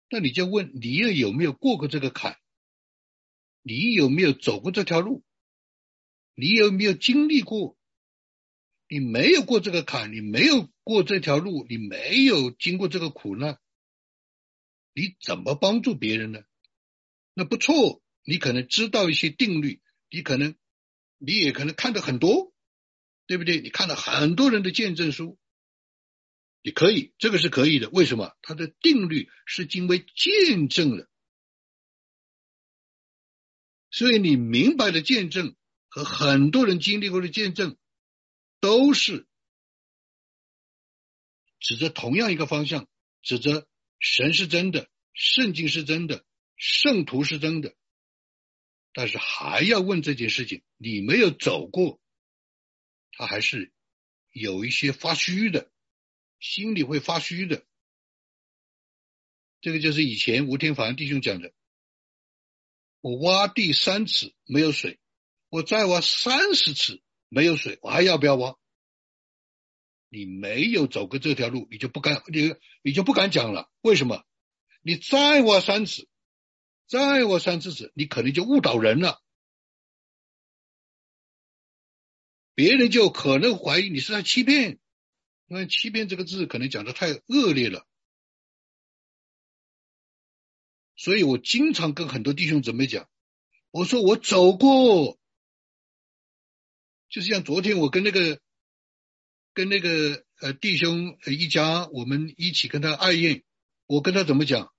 [0.09, 2.37] 那你就问你又有没有过过这个坎？
[3.61, 5.23] 你有没有走过这条路？
[6.35, 7.77] 你有没有经历过？
[8.87, 13.59] 你没有过这个坎，你没有过这条路，你没有经过这个苦难，
[14.93, 16.41] 你怎么帮助别人呢？
[17.33, 20.55] 那不错，你可能知道一些定律，你可能
[21.17, 22.53] 你也可能看到很多，
[23.27, 23.61] 对不对？
[23.61, 25.37] 你看到很多人的见证书。
[26.61, 27.89] 也可以，这个是可以的。
[27.89, 28.35] 为什么？
[28.41, 31.09] 它的定律是经为见证了，
[33.91, 35.55] 所以你明白的见证
[35.87, 37.77] 和很多人经历过的见证，
[38.59, 39.25] 都是
[41.59, 42.89] 指着同样一个方向，
[43.21, 43.67] 指着
[43.99, 46.25] 神是真的，圣经是真的，
[46.57, 47.75] 圣徒是真的。
[48.91, 52.01] 但是还要问这件事情，你没有走过，
[53.11, 53.71] 他还是
[54.31, 55.71] 有一些发虚的。
[56.39, 57.65] 心里会发虚的，
[59.61, 61.53] 这个就是以前吴天凡弟兄讲的。
[63.01, 64.99] 我挖地三尺没有水，
[65.49, 68.57] 我再挖三十尺没有水，我还要不要挖？
[70.09, 73.71] 你没有走过这条路，你就不敢，你你就不敢讲了。
[73.81, 74.25] 为什么？
[74.81, 76.09] 你再挖三尺，
[76.87, 79.21] 再挖三十尺，你可能就误导人了，
[82.53, 84.79] 别人就可能怀疑你是在欺骗。
[85.49, 87.85] 因为“欺骗”这个字可能讲的太恶劣了，
[90.95, 93.09] 所以我经常跟很多弟兄姊妹讲，
[93.71, 95.17] 我说我走过，
[97.09, 98.39] 就是像昨天我跟那个
[99.53, 103.43] 跟那个呃弟兄一家，我们一起跟他爱宴，
[103.87, 104.71] 我跟他怎么讲？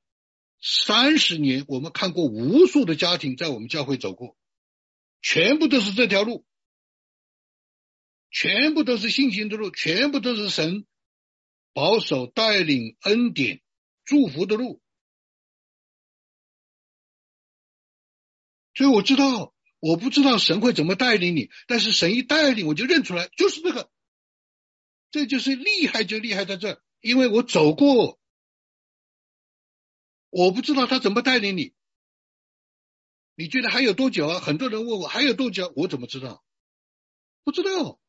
[0.62, 4.36] 三十年我们看过无数的家庭在我们教会走过，
[5.20, 6.46] 全部都是这条路。
[8.30, 10.86] 全部都是信心的路，全部都是神
[11.72, 13.60] 保守带领恩典
[14.04, 14.80] 祝福的路。
[18.74, 23.90] 所以我知道，我不知道神会怎么带领你，但是神一带领，我就认出来，就是这个。
[25.10, 28.18] 这就是厉害，就厉害在这，因为我走过。
[30.30, 31.74] 我不知道他怎么带领你，
[33.34, 34.38] 你觉得还有多久啊？
[34.38, 36.44] 很多人问我还有多久，我怎么知道？
[37.42, 37.99] 不知道。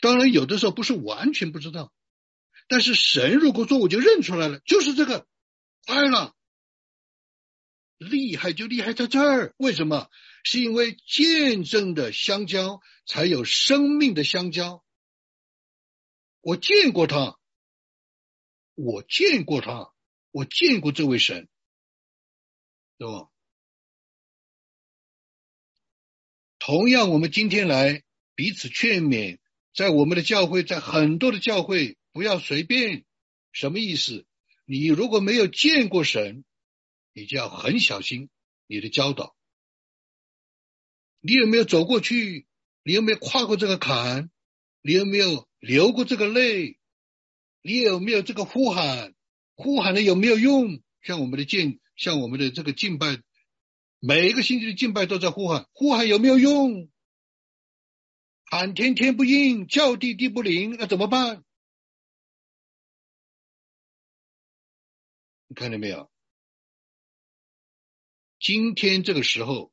[0.00, 1.92] 当然，有的时候不是完全不知道，
[2.68, 5.26] 但是神如果说我就认出来了，就是这个，
[5.86, 6.36] 快了，
[7.98, 9.54] 厉害就厉害在这儿。
[9.56, 10.08] 为什么？
[10.44, 14.84] 是因为见证的相交才有生命的相交。
[16.40, 17.38] 我见过他，
[18.74, 19.92] 我见过他，
[20.30, 21.48] 我见过这位神，
[22.96, 23.28] 对吧？
[26.60, 28.04] 同样，我们今天来
[28.36, 29.38] 彼此劝勉。
[29.78, 33.04] 在我们的教会，在很多的教会，不要随便。
[33.52, 34.26] 什么意思？
[34.64, 36.42] 你如果没有见过神，
[37.12, 38.28] 你就要很小心
[38.66, 39.36] 你的教导。
[41.20, 42.48] 你有没有走过去？
[42.82, 44.32] 你有没有跨过这个坎？
[44.82, 46.76] 你有没有流过这个泪？
[47.62, 49.14] 你有没有这个呼喊？
[49.54, 50.82] 呼喊的有没有用？
[51.02, 53.22] 像我们的敬，像我们的这个敬拜，
[54.00, 56.90] 每一个星期的敬拜都在呼喊，呼喊有没有用？
[58.50, 61.44] 喊天天不应，叫地地不灵，那怎么办？
[65.48, 66.10] 你看见没有？
[68.40, 69.70] 今天这个时候，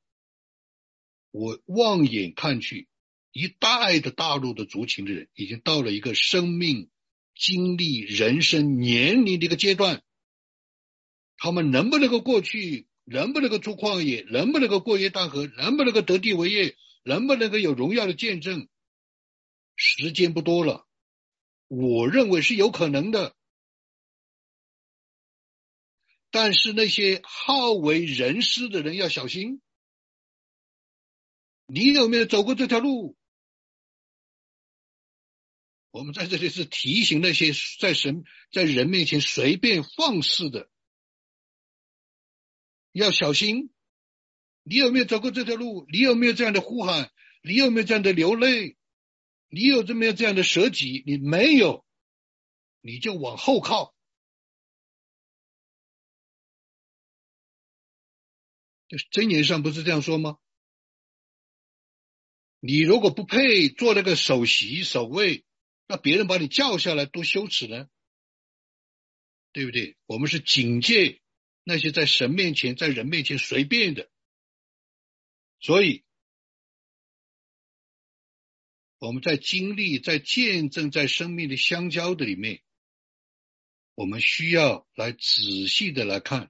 [1.32, 2.90] 我望眼看去，
[3.32, 6.90] 一代的大陆的族群的人，已经到了一个生命
[7.34, 10.04] 经历、人生年龄的一个阶段。
[11.38, 18.68] 他们能不能够过去能不能够出旷野，能不能够过夜大河，能不能够得地为业，能不能够有荣耀的见证，
[19.76, 20.88] 时间不多了。
[21.68, 23.36] 我认为是有可能的，
[26.32, 29.62] 但是那些好为人师的人要小心。
[31.68, 33.16] 你有没有走过这条路？
[35.92, 40.72] 我们在这里是提醒那些在神在人面前随便放肆的，
[42.92, 43.70] 要小心。
[44.68, 45.86] 你有没有走过这条路？
[45.92, 47.12] 你有没有这样的呼喊？
[47.44, 48.76] 你有没有这样的流泪？
[49.48, 51.04] 你有这么这样的舍己？
[51.06, 51.86] 你没有，
[52.82, 53.96] 你就往后靠。
[58.88, 60.40] 就是箴言上不是这样说吗？
[62.60, 65.46] 你如果不配做那个首席守卫，
[65.88, 67.88] 那别人把你叫下来多羞耻呢？
[69.52, 69.96] 对不对？
[70.08, 71.22] 我们是警戒
[71.64, 74.10] 那些在神面前、在人面前随便的，
[75.60, 76.04] 所以。
[78.98, 82.64] 我们在经历、在见证、在生命的相交的里面，
[83.94, 86.50] 我们需要来仔细的来看，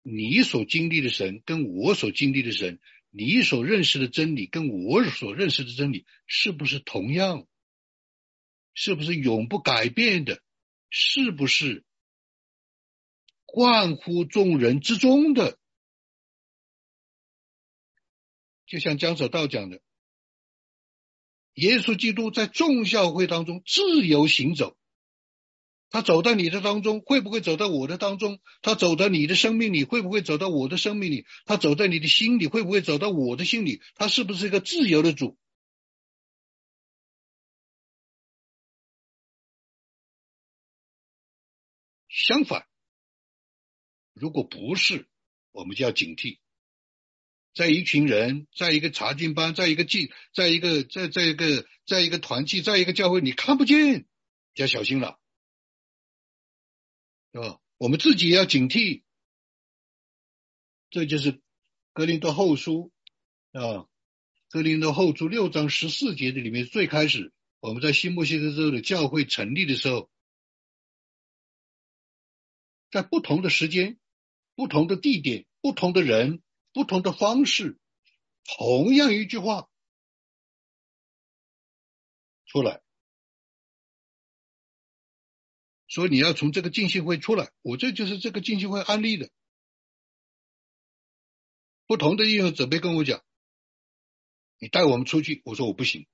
[0.00, 2.80] 你所经历的神跟我所经历的神，
[3.10, 7.46] 你所认识的真理跟我所认识的真理是不是同样？
[8.72, 10.42] 是不是永不改变的？
[10.88, 11.84] 是不是
[13.44, 15.58] 贯乎众人之中的？
[18.66, 19.80] 就像江守道讲的。
[21.54, 24.76] 耶稣基督在众教会当中自由行走，
[25.88, 28.40] 他走到你的当中，会不会走到我的当中？
[28.60, 31.26] 他走到你的生命里，会不会走到我的生命里？
[31.44, 33.80] 他走在你的心里，会不会走到我的心里？
[33.94, 35.38] 他是不是一个自由的主？
[42.08, 42.66] 相反，
[44.12, 45.08] 如果不是，
[45.52, 46.38] 我们就要警惕。
[47.54, 54.06] 在一群人，在一个查经班，在一个祭，在一个在在一个在一个团契，在一个教会，你看不见，
[54.54, 55.20] 要小心了，
[57.32, 57.60] 是吧？
[57.78, 59.02] 我们自己要警惕。
[60.90, 61.40] 这就是
[61.92, 62.92] 格林多后书
[63.52, 63.86] 啊，
[64.48, 70.10] 格林多后书六章十四节的里面最开始，我们在新墨西哥州的教会成立的时候，
[72.90, 73.98] 在不同的时间、
[74.56, 76.42] 不同的地点、不同的人。
[76.74, 77.78] 不同的方式，
[78.42, 79.70] 同样一句话
[82.44, 82.82] 出来，
[85.86, 89.30] 说你要从这个进信会出来，我这就是这个进信会案例的。
[91.86, 93.22] 不同的应用者辈跟我讲，
[94.58, 96.08] 你带我们出去，我说我不行，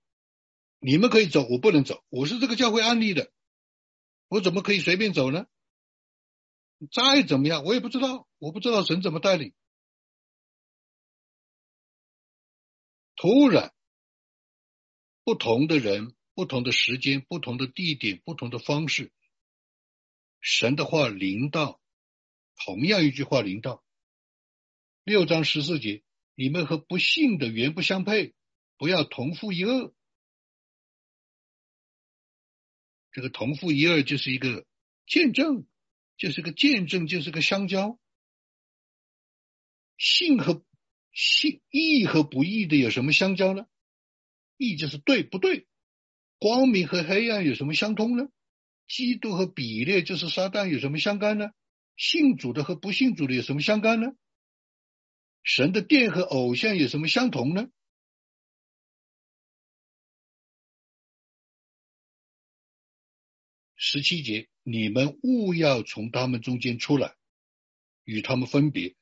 [0.79, 3.33] 你们可以走，我不能走，我是这个教会安利的，
[4.29, 5.47] 我怎么可以随便走呢？
[6.93, 9.55] 再怎么样，我也不知道，我不知道神怎么带领。
[13.23, 13.75] 突然，
[15.25, 19.13] 不同的人、不同的时间、不同的地点、不同的方式，
[20.41, 21.83] 神的话临到，
[22.65, 23.85] 同样一句话临到。
[25.05, 26.03] 六章十四节，
[26.35, 28.35] 你们和不幸的原不相配，
[28.79, 29.95] 不要同负一恶。
[33.13, 34.67] 这个同负一恶就是一个
[35.07, 35.67] 见证，
[36.17, 38.01] 就是个见证，就是个相交。
[39.99, 40.65] 性和。
[41.13, 43.67] 信义和不义的有什么相交呢？
[44.57, 45.67] 义就是对不对？
[46.39, 48.29] 光明和黑暗有什么相通呢？
[48.87, 51.51] 基督和比列就是撒旦有什么相干呢？
[51.97, 54.13] 信主的和不信主的有什么相干呢？
[55.43, 57.71] 神的殿和偶像有什么相同呢？
[63.77, 67.15] 十七节，你们勿要从他们中间出来，
[68.05, 68.95] 与他们分别。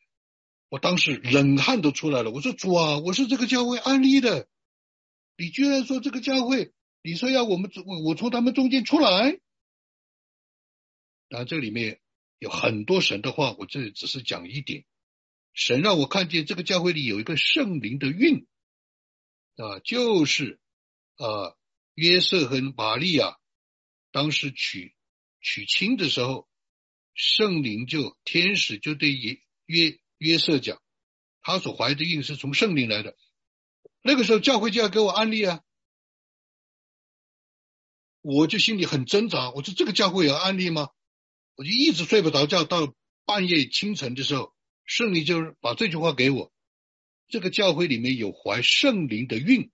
[0.71, 2.31] 我当时冷汗都出来了。
[2.31, 4.49] 我说主啊，我是这个教会安利的，
[5.37, 9.41] 你居然说这个教会，你说要我们我我从他们中间出来？
[11.31, 12.01] 当然这里面
[12.39, 14.85] 有很多神的话，我这里只是讲一点。
[15.55, 18.47] 神让我看见这个教会里有一个圣灵的运
[19.57, 20.61] 啊，就是
[21.17, 21.57] 啊
[21.95, 23.39] 约瑟和玛利亚
[24.13, 24.95] 当时娶
[25.41, 26.47] 娶亲的时候，
[27.15, 29.99] 圣灵就天使就对约约。
[30.19, 30.83] 约瑟讲，
[31.41, 33.17] 他所怀的孕是从圣灵来的。
[34.03, 35.63] 那个时候教会就要给我安利啊，
[38.21, 39.51] 我就心里很挣扎。
[39.51, 40.91] 我说这个教会有安利吗？
[41.57, 42.95] 我就一直睡不着觉，到
[43.25, 44.55] 半夜清晨的时候，
[44.85, 46.53] 圣灵就是把这句话给我：
[47.29, 49.71] 这个教会里面有怀圣灵的孕，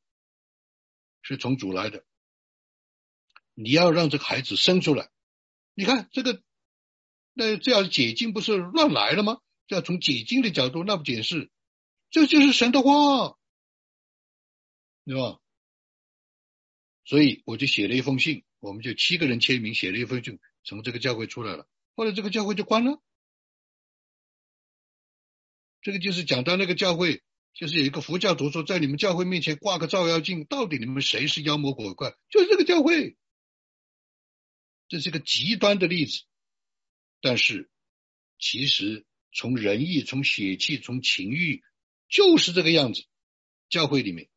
[1.22, 2.05] 是从主来的。
[3.53, 5.11] 你要让这个孩子生出来。
[5.74, 6.42] 你看这个，
[7.34, 9.40] 那这样解禁不是乱来了吗？
[9.69, 11.51] 要从解经的角度那么解释，
[12.11, 13.39] 这就是神的话，
[15.05, 15.41] 对吧？
[17.05, 21.69] 所以我就写了一封信，我们就七个人签名写了一封信，从这个教会出来了。
[21.95, 23.03] 后来这个教会就关了。
[25.83, 32.17] 这个就是讲到那个教会，就是有一个佛教徒说，在你们教会面前挂个照妖镜，到底你们谁是妖魔鬼怪？
[32.31, 33.19] 就是这个教会，
[34.89, 36.23] 这是个极端的例子。
[37.21, 37.71] 但是
[38.39, 39.05] 其实
[39.35, 41.62] 从仁义、从血气、从情欲，
[42.09, 43.05] 就是这个样子。
[43.68, 44.28] 教会里面。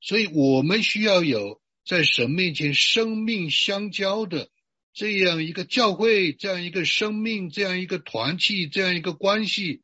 [0.00, 4.50] 所以我们需要有在神面前生命相交的
[4.92, 9.82] 这样一个教会，这样一个生命，这样一个团契，这样一个关系。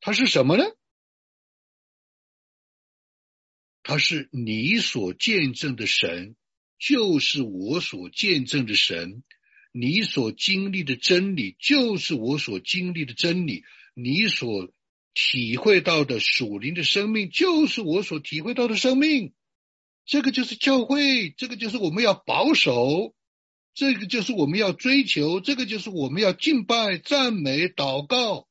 [0.00, 0.64] 它是什么呢？
[3.82, 6.36] 它是你所见证的神，
[6.78, 9.22] 就是我所见证的神；
[9.72, 13.62] 你所经历的真理，就是我所经历的真理；
[13.94, 14.72] 你所
[15.14, 19.32] 体会到的属灵的生命，就是我所体会到的生命。
[20.04, 23.14] 这个就是教会，这个就是我们要保守，
[23.74, 28.48] 这个就是我们要追求，这个就是我们要敬拜、赞美、祷告。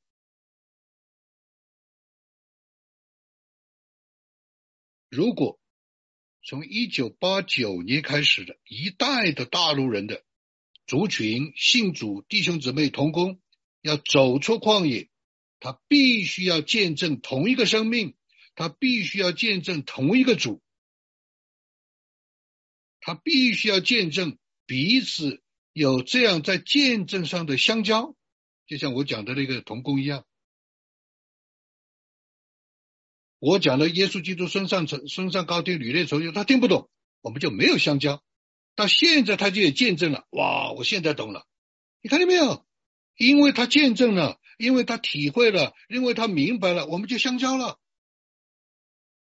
[5.09, 5.59] 如果
[6.43, 10.24] 从一九八九年开始的一代的大陆人的
[10.89, 13.39] 族群信主弟兄姊妹同工
[13.83, 15.07] 要走出旷野。
[15.59, 18.15] 他必须要见证同一个生命，
[18.55, 20.63] 他必须要见证同一个主，
[23.01, 28.15] 他必须要见证彼此有这样在见证上的相交，
[28.65, 30.25] 就像我讲的那个童工一样。
[33.37, 36.89] 我讲的耶稣基督身上层身上高天履列重游，他听不懂，
[37.21, 38.23] 我们就没有相交。
[38.80, 40.71] 到现在他就也见证了，哇！
[40.71, 41.45] 我现在懂了，
[42.01, 42.65] 你看见没有？
[43.17, 44.39] 因为他见证了。
[44.57, 47.80] 因为他体会了，因为他明白了，我们就相交了，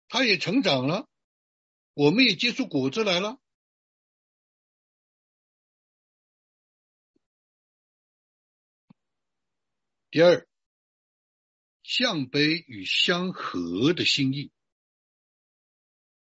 [0.09, 1.07] 他也成长了，
[1.93, 3.39] 我们也结出果子来了。
[10.11, 10.45] 第二，
[11.83, 14.51] 向北与相合的心意，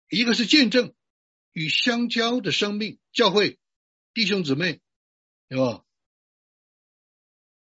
[0.10, 0.94] 一个是见证
[1.54, 3.60] 与相交的生命，教会
[4.14, 4.80] 弟兄姊妹，
[5.50, 5.84] 对吧？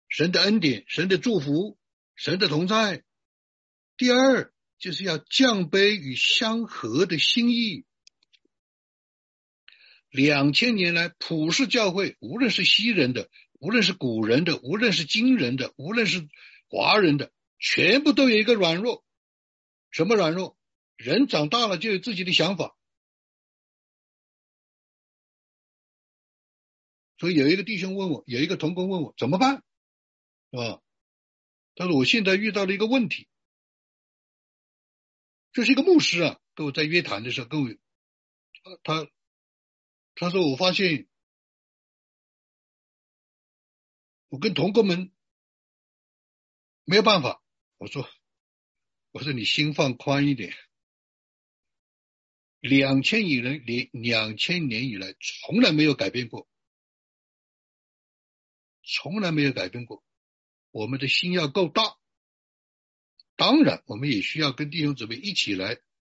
[0.08, 1.76] 神的恩典，神的祝福，
[2.14, 3.02] 神的同在。
[3.96, 7.84] 第二，就是要降杯与相合的心意。
[10.10, 16.28] 两千年来，普世教会，无论是西人的，无论是古人的，无论是今人的，无论是
[16.68, 19.04] 华人的，全部都有一个软弱。
[19.90, 20.56] 什么软弱？
[20.96, 22.76] 人长大了就有自己的想法。
[27.24, 29.64] 所以有一个弟兄问我，有一个同工问我怎么办？
[30.50, 30.82] 啊，
[31.74, 33.28] 他说我现在遇到了一个问题，
[35.50, 37.70] 这是一个牧师啊，跟我在约谈的时候跟我，
[38.82, 39.08] 他
[40.14, 41.08] 他说我发现
[44.28, 45.10] 我跟同工们
[46.84, 47.42] 没有办法，
[47.78, 48.06] 我说
[49.12, 50.54] 我说你心放宽一点，
[52.60, 56.46] 两千以来连两千年以来从来没有改变过，
[58.84, 60.04] 从来没有改变过。
[60.70, 61.96] 我们的心要够大，
[63.36, 65.76] 当然，我们也需要跟弟兄姊妹一起来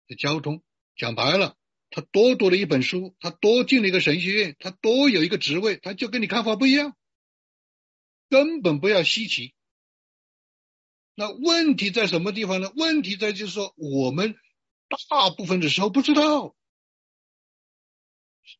[0.06, 0.62] 的交通。
[0.96, 1.56] 讲白了，
[1.90, 6.96] 他多读了一本书，他多进了一个神学院，他多有一个职位，他就跟你看法不一样，
[8.28, 9.54] 根本不要稀奇。
[11.16, 12.72] 那问题在什么地方呢？
[12.76, 14.36] 问题在就是说，我们
[15.08, 16.54] 大部分的时候不知道，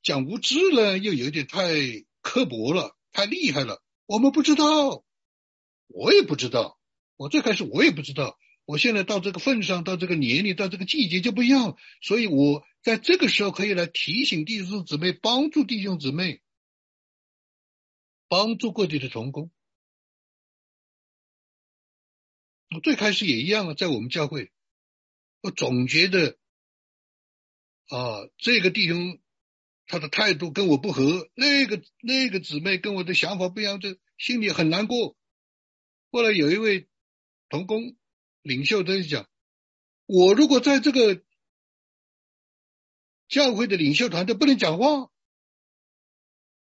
[0.02, 1.62] 讲无知呢，又有点太
[2.20, 5.04] 刻薄了，太厉害了，我们不知道。
[5.86, 6.80] 我也不知道，
[7.16, 16.40] 我最开始我也不知道，我现在到这个份上，到这个年龄，到这个季节就不一样，所以我在这个时候可以来提醒弟兄姊妹，帮助弟兄姊妹，
[18.28, 19.52] 帮助各地的同工。
[22.74, 24.50] 我最开始也一样啊，在我们教会，
[25.42, 26.38] 我总觉得
[27.88, 29.20] 啊，这个弟兄
[29.86, 35.16] 他的态度跟我不合，那个那个姊妹跟我的想法不一样，就心里很难过。
[36.10, 36.88] 后来有一位
[37.48, 37.96] 同工
[38.42, 39.28] 领袖在讲
[40.06, 41.22] ：“我如果在这个
[43.28, 45.10] 教会的领袖团队不能讲话，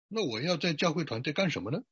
[0.08, 1.82] 那我要在教会团队干什么呢？”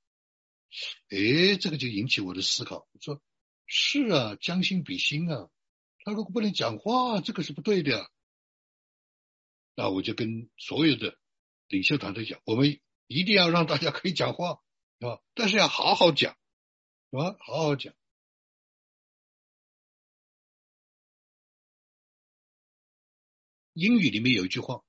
[1.10, 2.86] 哎，这个就引起我的思考。
[2.92, 3.22] 我说
[3.66, 5.48] ：“是啊，将心比心啊，
[6.04, 8.10] 他如果不能讲话，这个是不对的。”
[9.78, 11.16] 那我就跟所有的
[11.68, 14.60] 领袖团队讲：“我们一定要让大家可以讲话，
[14.98, 16.36] 啊，但是要好好讲。”
[17.10, 17.36] 吧？
[17.38, 17.94] 好好讲。
[23.72, 24.82] 英语里面有一句话，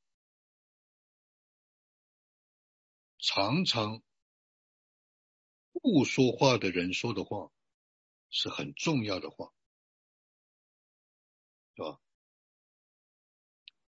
[3.19, 4.01] 常常
[5.71, 7.51] 不说话的人说的话
[8.31, 9.53] 是很重要的话，
[11.75, 12.01] 是吧？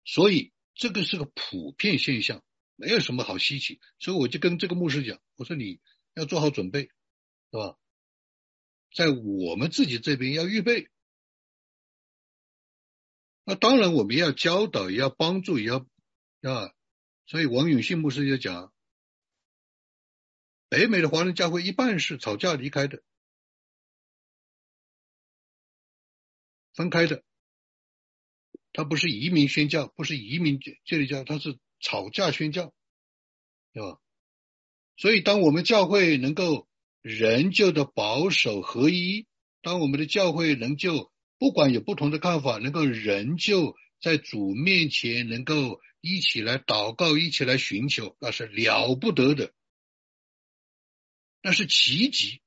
[0.04, 2.44] 所以这个是个普遍现象，
[2.76, 3.80] 没有什么好稀奇。
[3.98, 5.80] 所以我就跟这个牧师讲，我说你
[6.14, 6.84] 要做好准备，
[7.50, 7.76] 是吧？
[8.94, 10.88] 在我们自己这边要预备。
[13.42, 15.78] 那当然，我们要教导，也要帮助，也要
[16.42, 16.72] 啊。
[17.26, 18.72] 所以王永信牧师就讲，
[20.68, 23.02] 北美的华人教会一半是吵架离开的，
[26.72, 27.24] 分开的。
[28.78, 32.72] 他不是移民宣教，不是移民这里教，他是吵架宣教，
[33.72, 33.98] 对吧？
[34.96, 36.68] 所以，当我们教会能够
[37.02, 39.26] 仍旧的保守合一，
[39.62, 41.10] 当我们的教会能就。
[41.38, 49.52] 不管有不同的看法，能够仍旧在主面前能够一起来祷告，一起来寻求，那是了不得的，
[51.42, 52.42] 那是奇迹。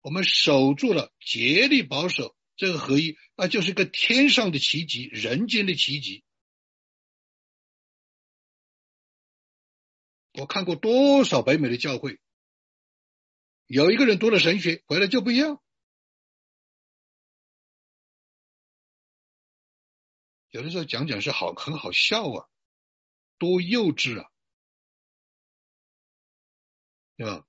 [0.00, 6.24] 我们守住了，竭力保守这个合一，那就是个天上的奇迹，人间的奇迹。
[10.32, 12.20] 我看过多少北美的教会，
[13.66, 15.62] 有一个人读了神学回来就不一样。
[20.50, 22.48] 有的时候讲讲是好，很好笑啊，
[23.38, 24.30] 多幼稚啊，
[27.16, 27.45] 对吧？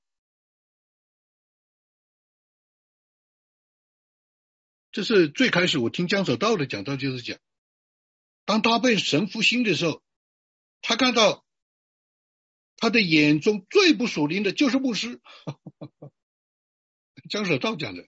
[4.98, 7.38] 这是最开始我听江守道的讲到，就是讲，
[8.46, 10.02] 当他被神复兴的时候，
[10.82, 11.46] 他看到
[12.78, 15.22] 他的眼中最不属灵的就是牧师，
[17.30, 18.08] 江守道讲的，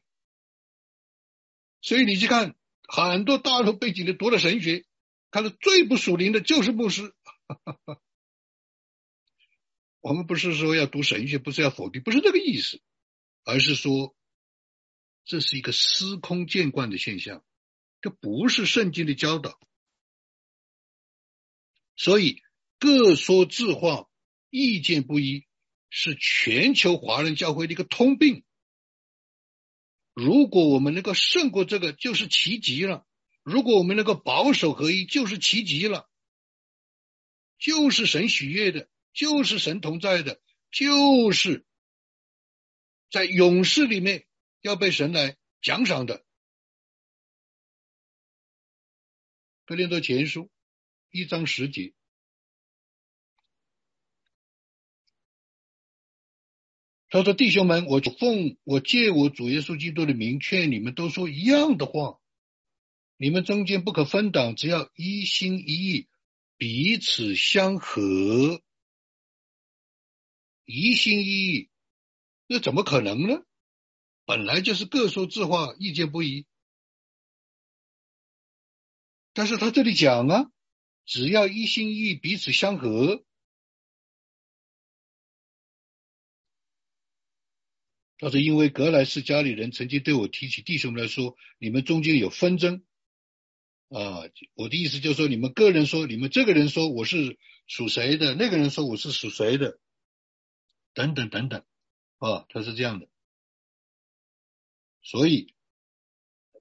[1.79, 2.55] 所以你去看
[2.87, 4.83] 很多大陆背景的读了神学。
[5.29, 7.13] 看到最不属灵的就是牧师。
[10.01, 12.81] 我们不是说要读神学，不是要否定，不是这个意思，
[13.43, 14.15] 而是说
[15.30, 17.45] 这是一个司空见惯的现象，
[18.01, 19.59] 这不是圣经的教导。
[21.95, 22.41] 所以
[22.80, 24.09] 各说自话，
[24.49, 25.45] 意见不一，
[25.91, 28.43] 是全球华人教会的一个通病。
[30.15, 33.05] 如果我们能够胜过这个，就是奇迹了。
[33.43, 36.09] 如果我们能够保守合一，就是奇迹了，
[37.59, 41.67] 就是神喜悦的，就是神同在的，就是
[43.11, 44.25] 在勇士里面
[44.62, 46.26] 要被神来奖赏的。
[49.66, 50.49] 格林多前书
[51.12, 51.93] 一章十节，
[57.10, 62.20] 他说：“弟兄们，我奉我借我主耶稣基督的名劝你们，都说一样的话。”
[63.22, 66.07] 你们中间不可分党，只要一心一意，
[66.55, 68.64] 彼此相合。
[70.64, 71.70] 一心一意，
[72.47, 73.43] 那怎么可能呢？
[74.30, 76.45] 本来就是各说自话，意见不一。
[79.34, 80.51] 但是他这里讲啊，
[81.03, 83.25] 只要一心一意，彼此相合。
[88.19, 92.86] 他说：“因为格莱斯家里人曾经对我提起弟兄们来说，你们中间有纷争。”
[93.89, 99.80] 啊，我的意思就是说，你们个人说，你们这个人说我是属谁的，那个人说我是属谁的，
[100.93, 101.65] 等等等等，
[102.19, 103.09] 啊，他是这样的，
[105.10, 105.55] 所以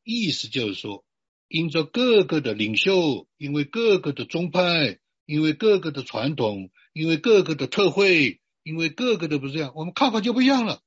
[0.05, 1.05] 意思就是说，
[1.49, 10.83] 因着各个的领袖，因为各个的宗派，因为各个的传统，因为各个的特会，因为各个的不是这样，我们看法就不一样了，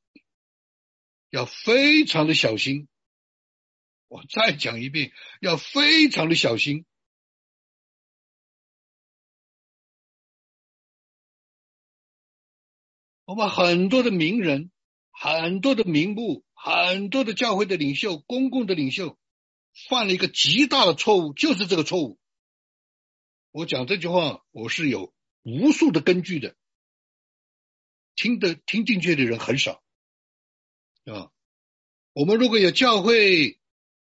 [1.29, 2.87] 要非常的小心。
[4.07, 6.87] 我再讲一遍，要非常的小心。
[13.25, 14.71] 我们很多的名人、
[15.11, 19.17] 很多的名目、很多的教会的领袖、公共的领袖，
[19.89, 22.19] 犯了一个极大的错误，就是这个错误。
[23.51, 26.55] 我讲这句话，我是有无数的根据的，
[28.15, 29.83] 听得听进去的人很少，
[31.05, 31.31] 啊。
[32.13, 33.57] 我们如果有教会。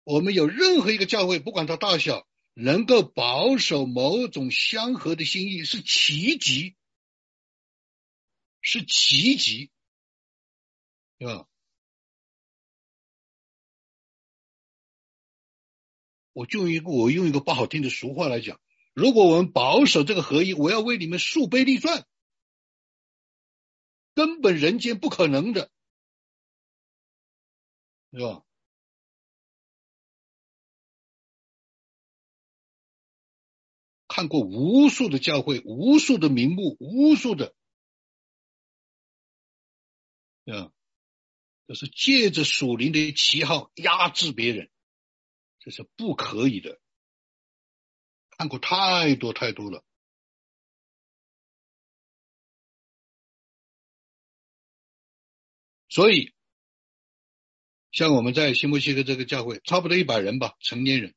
[0.02, 6.74] 我们有任何一个教会，不管它大小，能够保守某种相合的心意，是奇迹，
[8.60, 9.70] 是奇迹，
[11.18, 11.46] 啊
[16.40, 18.58] 我就用一个，我用一个不好听的俗话来讲：，
[18.94, 22.06] 如果我们保守这个合一，我要为你们树碑立传，
[24.14, 25.70] 根本人间不可能的。
[28.12, 28.42] 是吧？
[34.08, 37.54] 看过无数的教会，无数的名目，无数的，
[40.46, 40.72] 啊，
[41.66, 44.70] 这是借着属灵的旗号压制别人，
[45.60, 46.80] 这是不可以的。
[48.30, 49.84] 看过太多太多了，
[55.90, 56.34] 所以
[57.92, 61.14] 像我们在新墨西哥这个教会，差不多一百人吧，成年人。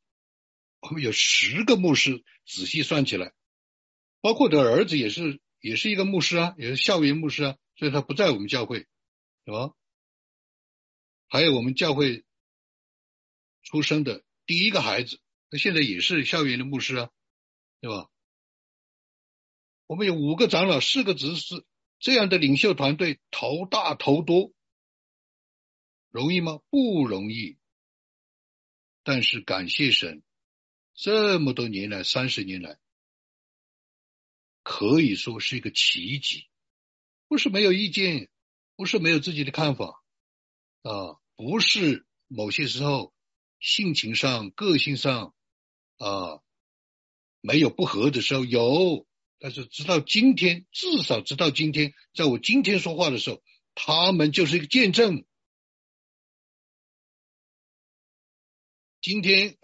[0.82, 3.34] 我们有十个牧师，仔细算起来，
[4.20, 8.80] 包括我的儿子也是，也是一个牧师啊，也是校园牧师啊，所以他不在我们教会，
[9.46, 9.74] 是吧？
[11.30, 12.26] 还有我们教会
[13.62, 15.20] 出生的第一个孩子，
[15.50, 17.10] 他现在也是校园的牧师啊，
[17.82, 18.10] 对吧？
[19.88, 21.66] 我们有五个长老，四个执事，
[22.00, 24.52] 这样的领袖团队，头大头多，
[26.10, 26.62] 容易吗？
[26.70, 27.58] 不容易。
[29.04, 30.24] 但是感谢神。
[30.96, 32.78] 这么多年来，三十年来，
[34.62, 36.48] 可以说是一个奇迹。
[37.28, 38.30] 不是没有意见，
[38.76, 40.04] 不是没有自己的看法
[40.84, 43.14] 啊，不是某些时候
[43.64, 45.34] 性情上、个性上
[45.98, 46.42] 啊
[47.40, 49.08] 没有不合的时候有，
[49.40, 53.42] 但是直到今天，至少直到今天，在我今天说话的时候，
[53.74, 55.26] 他们就是一个见证。
[59.02, 59.58] 今天。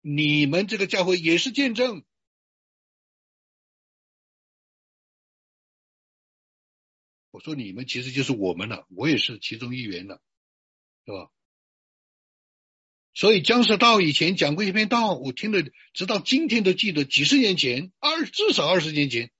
[0.00, 2.04] 你们这个教会也是见证。
[7.30, 10.22] 我说你们其实就是我们了，我也是其中一员了，
[11.04, 11.30] 是吧？
[13.18, 15.60] 所以江舍道以前讲过一篇道，我听了，
[15.92, 17.04] 直到今天都记得。
[17.04, 19.32] 几十年前，二至少二十年前，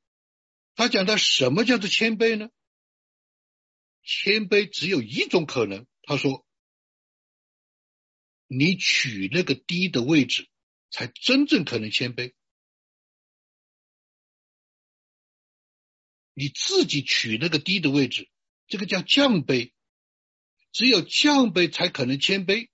[0.75, 2.49] 他讲的什么叫做谦卑呢？
[4.03, 6.45] 谦卑只有一种可能，他说。
[8.49, 10.49] 你取那个低的位置，
[10.91, 12.33] 才真正可能谦卑。
[16.35, 18.29] 你自己取那个低的位置，
[18.67, 19.71] 这个叫降卑。
[20.73, 22.71] 只有降卑，才可能谦卑，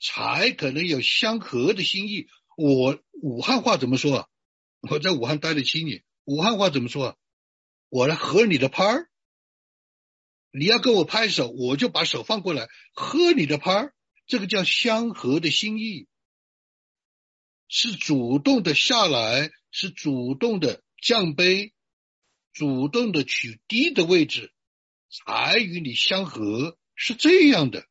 [0.00, 2.28] 才可能有相合的心意。
[2.56, 4.28] 我武汉话怎么说啊？
[4.80, 7.16] 我在武汉待了七年，武汉话怎么说啊？
[7.88, 9.08] 我来合你的拍儿，
[10.50, 13.94] 你要跟我拍手，我就把手放过来喝你的拍儿。
[14.26, 16.06] 这个叫相合的心意，
[17.68, 21.74] 是主动的下来，是主动的降杯，
[22.52, 24.52] 主动的取低的位置，
[25.10, 27.86] 才与你相合，是这样的。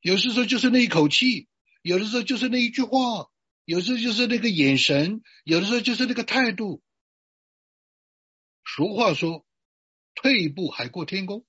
[0.00, 1.48] 有时候就是那一口气，
[1.82, 3.30] 有的时候就是那一句话，
[3.64, 6.82] 有时候就是那个眼神，有的时候就是那个态度。
[8.64, 9.46] 俗话说
[10.14, 11.44] ：“退一步海阔天空。”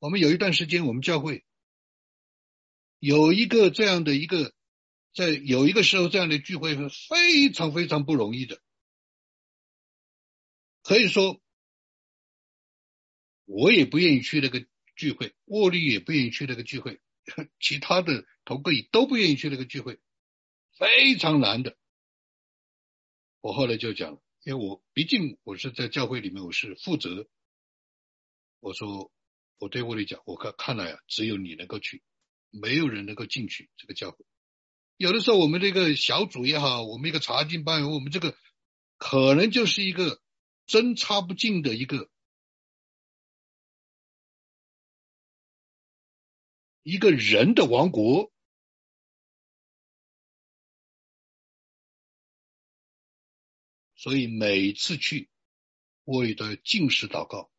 [0.00, 1.46] 我们有一段时间，我们教会
[2.98, 4.52] 有一个这样的一个，
[5.14, 8.60] 在有一个时候这样的聚会是非常非常不容易的，
[10.82, 11.40] 可以说
[13.46, 14.66] 我也不愿意去那个
[14.96, 17.00] 聚会，沃利也不愿意去那个聚会，
[17.60, 19.98] 其他的头个也都不愿意去那个聚会，
[20.78, 21.76] 非常难的。
[23.40, 27.28] 我后来就讲，因为我毕竟我是在教会里面，我是负责，
[28.60, 29.10] 我说。
[29.60, 32.02] 我对我里讲，我看看来啊，只有你能够去，
[32.50, 34.26] 没有人能够进去这个教会。
[34.96, 38.36] 有的时候，我们这个小组也好，我们一个查经班，我们这个
[38.98, 40.20] 可能就是一个
[40.66, 42.10] 针插不进的一个
[46.84, 48.32] 一个人的王国。
[53.96, 55.30] 所以每次去，
[56.04, 57.50] 我也都要进食祷告。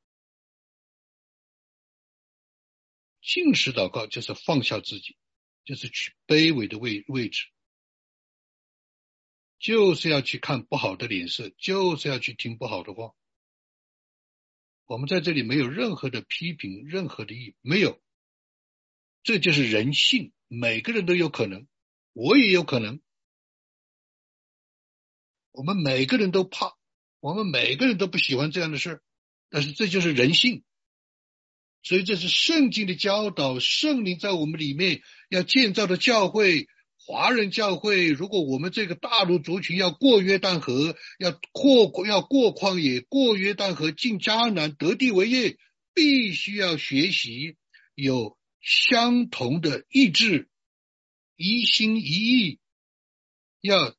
[3.19, 5.17] 信实祷告就是放下自己，
[5.63, 7.47] 就是去卑微的位位置，
[9.57, 13.15] 就是要去看不好的脸色，就是要去听不好的话。
[14.85, 17.99] 我们在这里没有任何的批评，任何的意义没有，
[19.25, 21.65] 这就是人性，每个人都有可能，
[22.13, 23.01] 我也有可能，
[25.51, 26.73] 我们每个人都怕，
[27.19, 29.01] 我们每个人都不喜欢这样的事
[29.49, 30.63] 但是这就是人性。
[31.81, 38.07] 所以这是圣经的教导，圣灵在我们里面要建造的教会，华人教会。
[38.09, 45.57] 如果我们这个大陆族群要过约旦河，要过要过旷野，过约旦河进迦南得地为业，
[45.95, 47.55] 必须要学习
[47.95, 50.49] 有相同的意志，
[51.35, 52.59] 一心一意，
[53.61, 53.95] 要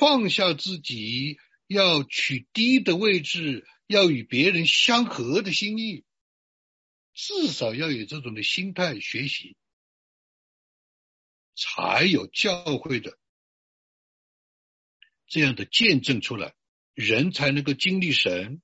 [0.00, 1.38] 放下自己，
[1.68, 6.04] 要取低的位置，要与别人相合的心意，
[7.14, 9.56] 至少要有这种的心态学习，
[11.54, 13.16] 才有教会的
[15.28, 16.56] 这样的见证出来，
[16.92, 18.60] 人才能够经历神。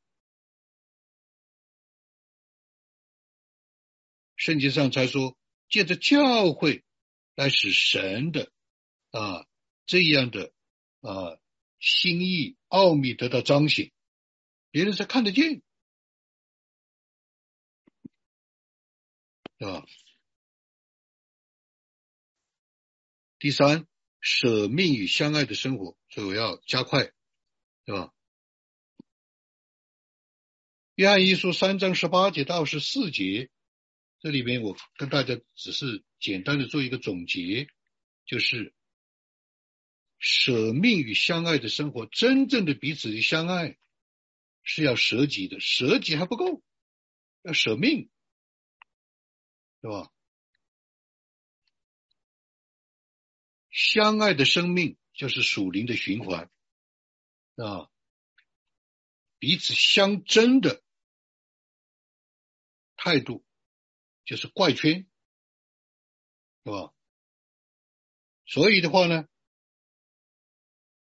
[4.35, 5.39] 圣经上才说，
[5.69, 6.85] 借着教会
[7.35, 8.53] 来使神的
[9.11, 9.47] 啊
[9.87, 10.53] 这样的
[11.01, 11.39] 啊
[11.81, 13.93] 心意奥秘得到彰显，
[14.71, 15.63] 别人才看得见，
[19.59, 19.85] 啊。
[23.39, 23.87] 第三，
[24.21, 27.13] 舍命与相爱的生活，所以我要加快，
[27.85, 28.15] 对吧？
[30.95, 33.51] 约翰一书三章十八节到十四节。
[34.25, 37.69] 这里面我跟大家只是简单的做一个总结，
[38.25, 38.75] 就是
[40.19, 43.77] 舍命与相爱的生活，真正的彼此的相爱
[44.63, 46.63] 是要舍己的，舍己还不够，
[47.43, 48.09] 要舍命，
[49.83, 50.11] 是吧？
[53.69, 56.51] 相爱的生命就是属灵的循环
[57.57, 57.91] 啊，
[59.39, 60.83] 彼此相争的
[62.97, 63.45] 态度。
[64.25, 65.07] 就是怪圈，
[66.65, 66.93] 是吧？
[68.47, 69.27] 所以的话呢，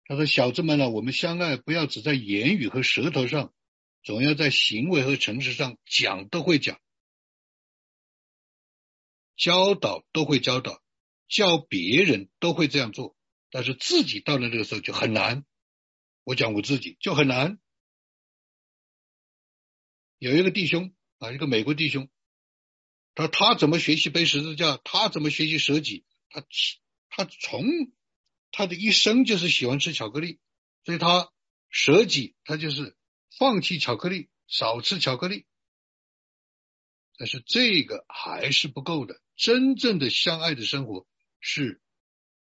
[0.06, 3.54] 他说：“小子们呢，我们相爱不要只在言语和舌头上，
[4.02, 6.80] 总要在行为和诚实上讲都会讲，
[9.36, 10.82] 教导都会教导，
[11.28, 13.16] 教别人都会这样做，
[13.50, 15.46] 但是自己到了那个时候就很难。
[16.24, 17.60] 我讲我自己就很难。
[20.18, 22.10] 有一个弟兄啊，一个美国弟兄。”
[23.16, 24.80] 他他怎么学习背十字架？
[24.84, 26.04] 他怎么学习舍己？
[26.30, 26.44] 他
[27.10, 27.66] 他从
[28.52, 30.40] 他的一生就是喜欢吃巧克力，
[30.84, 31.32] 所以他
[31.70, 32.98] 舍己，他就是
[33.38, 35.46] 放弃巧克力，少吃巧克力。
[37.18, 39.22] 但是这个还是不够的。
[39.36, 41.06] 真正的相爱的生活
[41.40, 41.82] 是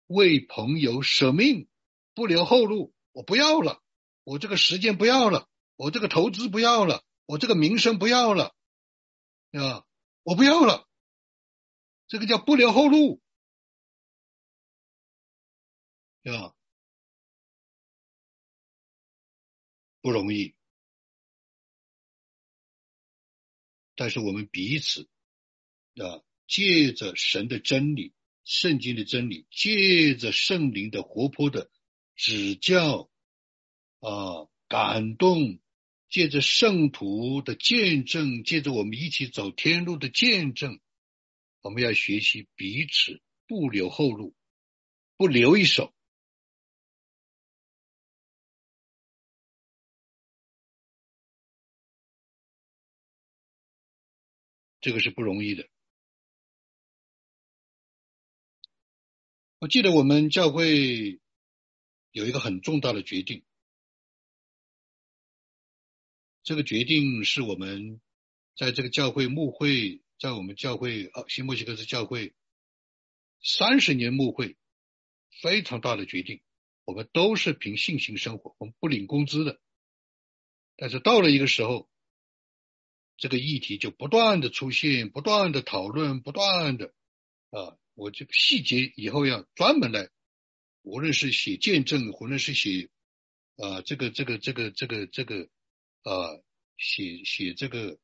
[0.07, 1.67] 为朋友舍命，
[2.13, 2.93] 不留后路。
[3.11, 3.81] 我不要了，
[4.23, 8.55] 我这个时间不要了，我这个投资不要了，我这个名声不要了，
[9.51, 9.83] 啊。
[10.23, 10.87] 我不要了，
[12.07, 13.21] 这个叫不留后路，
[16.23, 16.55] 对吧？
[20.01, 20.53] 不容易，
[23.95, 25.09] 但是我们彼此
[25.95, 28.13] 啊，借着神的真理、
[28.43, 31.71] 圣经的真理，借着圣灵的活泼的
[32.15, 33.09] 指教
[33.99, 35.62] 啊，感动。
[36.13, 40.79] 借着圣徒的见证，借着我们一起走天路的见证，
[41.61, 44.35] 我们要学习彼此不留后路，
[45.17, 45.91] 不留一手。
[54.81, 55.67] 这个是不容易的。
[59.57, 61.19] 我记得我们教会
[62.11, 63.43] 有一个很重大的决定。
[66.43, 68.01] 这个决定是我们
[68.57, 72.33] 在这个教会牧会，在我们教会啊新墨西哥市教会
[73.41, 74.57] 三十年牧会
[75.41, 76.41] 非常大的决定。
[76.83, 79.61] 我们都是凭信心生活，我们不领工资的。
[80.75, 81.89] 但是到了一个时候，
[83.15, 86.93] 这个议题就不断的出现，不断的讨论，不断的
[87.51, 90.09] 啊，我这个细节以后要专门来，
[90.81, 92.89] 无论是写见证，无论是写
[93.55, 95.47] 啊这个这个这个这个这个。
[96.03, 96.41] 啊，
[96.77, 97.97] 写写这个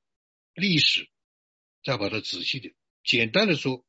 [0.53, 1.09] 历史，
[1.83, 2.73] 再把它仔细的、
[3.03, 3.85] 简单的说，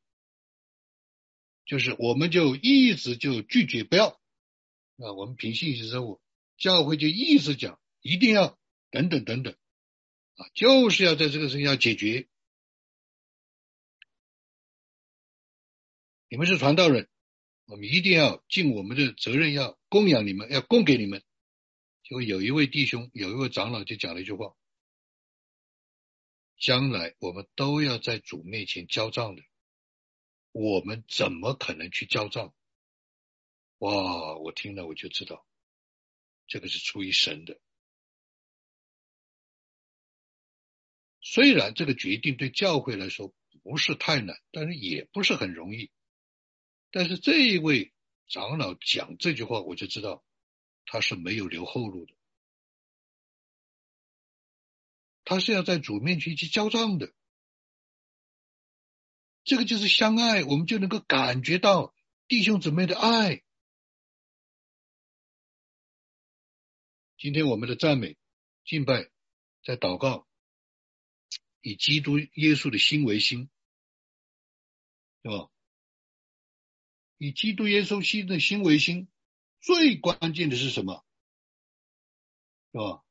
[1.65, 4.21] 就是我们就一直就拒绝不要
[4.99, 6.21] 啊，我们凭信息生活，
[6.59, 8.59] 教会就一直讲一定要
[8.91, 9.57] 等等等等
[10.35, 12.29] 啊，就是要在这个事情要解决。
[16.29, 17.09] 你们是传道人，
[17.67, 21.23] 我们一定要尽我们的责任，要供养你们，要供给你们。
[22.11, 24.57] 就有一位弟兄，有一位长老就讲了一句话
[26.59, 29.45] ：“将来我们都要在主面前交账的，
[30.51, 32.53] 我们怎么可能去交账？”
[33.79, 34.35] 哇！
[34.39, 35.47] 我听了我就知道，
[36.49, 37.61] 这个是出于神的。
[41.21, 43.33] 虽然这个决定对教会来说
[43.63, 45.93] 不是太难，但是也不是很容易。
[46.91, 47.95] 但是这一位
[48.27, 50.25] 长老讲这句话，我就知道。
[50.93, 52.13] 他是没有留后路的，
[55.23, 57.15] 他是要在主面前去交账的。
[59.45, 61.95] 这个就是相爱，我们就能够感觉到
[62.27, 63.45] 弟兄姊妹的爱。
[67.19, 68.17] 今天我们的赞美、
[68.65, 69.13] 敬拜
[69.63, 70.27] 在祷告，
[71.61, 73.49] 以基督耶稣的心为心，
[75.23, 75.49] 对吧？
[77.17, 79.07] 以基督耶稣心的心为心，
[79.61, 81.05] 最关键的是什么？
[82.73, 83.03] 是吧？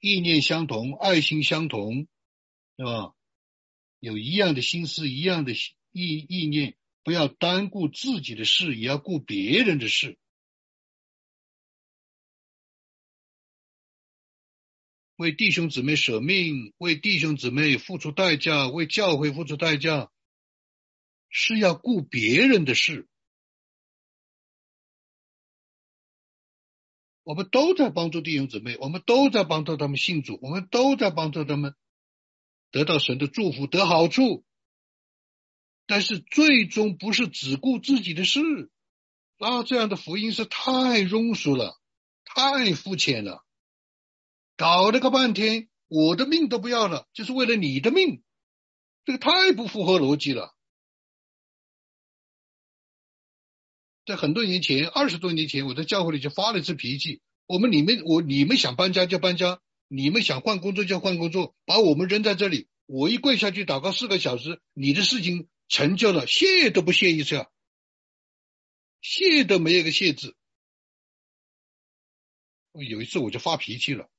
[0.00, 2.06] 意念相同，爱心相同，
[2.76, 3.14] 是吧？
[4.00, 5.52] 有一样的心思，一样的
[5.92, 10.18] 意意念，不要单顾自己的事，也要顾别人的事。
[15.16, 20.10] 为弟兄姊妹舍命，为弟兄姊妹付出代价，为教会付出代价。
[21.36, 23.08] 是要顾别人的事，
[27.24, 31.74] 我们都在帮助弟兄姊妹，我们都在帮助他们信主，我们都在帮助他们
[32.70, 34.44] 得到神的祝福得好处。
[35.86, 38.40] 但是最终不是只顾自己的事，
[39.38, 41.78] 那，这样的福音是太庸俗了，
[42.24, 43.44] 太肤浅了，
[44.56, 48.22] 搞了个半天，我的命都不要了，就是为了你的命，
[49.04, 50.53] 这个太不符合逻辑了。
[54.06, 57.22] 在很多年前，二十多年前，我在教会里就发了一次脾气。
[57.46, 62.68] 我们你们我你们想搬家就搬家，你们想换工作就换工作，把我们扔在这里。
[62.86, 67.46] 我一跪下去祷告四个小时，你的事情成就了，谢都不谢一次，
[69.00, 70.36] 谢都没有个谢字。
[72.72, 74.10] 有一次我就发脾气了，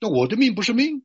[0.00, 1.04] 那我的命不是命，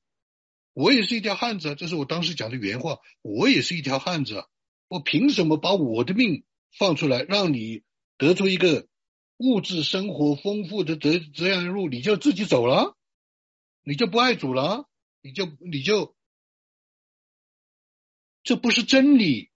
[0.72, 4.48] 我也是一条汉子，这是我当时讲的原话，我也是一条汉子。
[4.88, 6.46] 我凭什么把我的命
[6.78, 7.84] 放出来，让你
[8.18, 8.88] 得出一个
[9.38, 12.98] 物质生活丰富的这这样的路，你就自己走了，
[13.84, 14.90] 你就不爱主了，
[15.22, 16.16] 你就你就，
[18.44, 19.52] 这不是真理，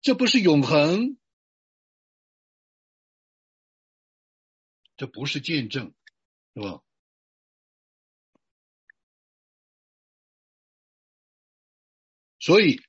[0.00, 1.18] 这不是永恒，
[4.96, 5.94] 这不是见证，
[6.54, 6.82] 是吧？
[12.38, 12.80] 所以。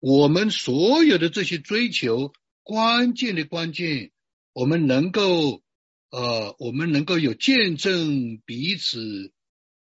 [0.00, 2.32] 我们所有的这些追求，
[2.62, 4.12] 关键的关键，
[4.54, 5.62] 我们能够，
[6.08, 9.30] 呃，我们能够有见证彼此，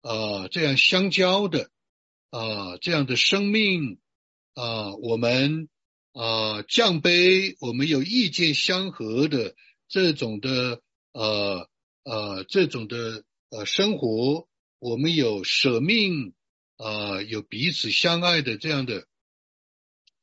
[0.03, 1.71] 呃，这样相交的，
[2.31, 4.01] 啊，这样的生命，
[4.55, 5.69] 啊，我们，
[6.13, 9.55] 啊，降杯，我们有意见相合的
[9.87, 11.69] 这种的，呃，
[12.03, 14.49] 呃，这种的，呃，生活，
[14.81, 16.35] 我们有舍命，
[16.77, 19.07] 啊，有彼此相爱的这样的。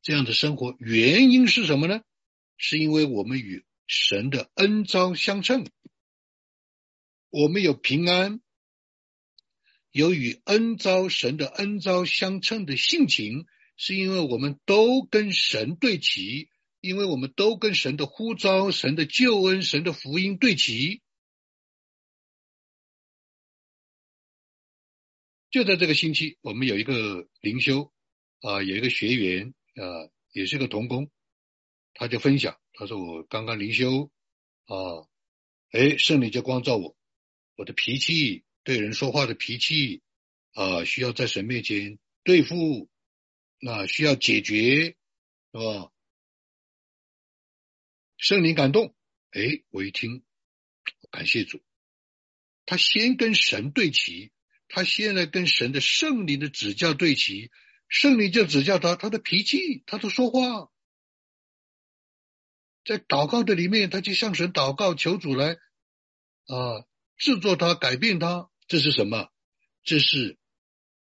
[0.06, 2.04] 这样的生活原因是什么呢？
[2.58, 5.68] 是因为我们与神的恩招相称，
[7.32, 8.40] 我们有平安，
[9.90, 13.48] 有与恩招神的恩招相称的性情，
[13.78, 16.52] 是因为我们都跟神对齐，
[16.82, 21.02] 因为我们都跟神的呼召、神的救恩、神的福音对齐。
[25.50, 27.92] 就在这个星期，我们有一个灵修
[28.42, 29.56] 啊，有一个学员。
[29.76, 31.12] 啊，也是个童工，
[31.94, 34.10] 他就分享，他说我刚刚灵修
[34.66, 35.08] 啊，
[35.72, 36.98] 哎，圣灵就光照我，
[37.56, 40.02] 我的脾气，对人说话的脾气
[40.54, 42.90] 啊，需要在神面前对付，
[43.60, 44.96] 那需要解决，
[45.52, 45.92] 是吧？
[48.18, 48.96] 圣灵感动，
[49.32, 50.24] 哎，我一听，
[51.12, 51.62] 感谢主，
[52.66, 54.32] 他先跟神对齐，
[54.70, 57.52] 他现在跟神的圣灵的指教对齐。
[57.88, 60.70] 圣灵就指教他，他的脾气，他的说话，
[62.84, 65.54] 在祷告的里面，他就向神祷告，求主来
[66.48, 66.86] 啊
[67.18, 68.50] 制作他，改变他。
[68.68, 69.30] 这是什么？
[69.84, 70.38] 这是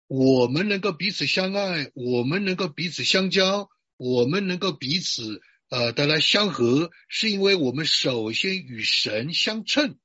[0.07, 9.97] 我们能够彼此相爱，我们能够彼此相交，我们能够彼此呃的来相合，是因为我们首先与神相称，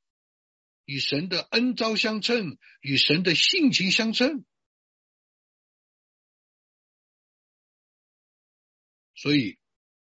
[0.86, 4.46] 与神的恩招相称，与神的性情相称。
[9.20, 9.58] 所以，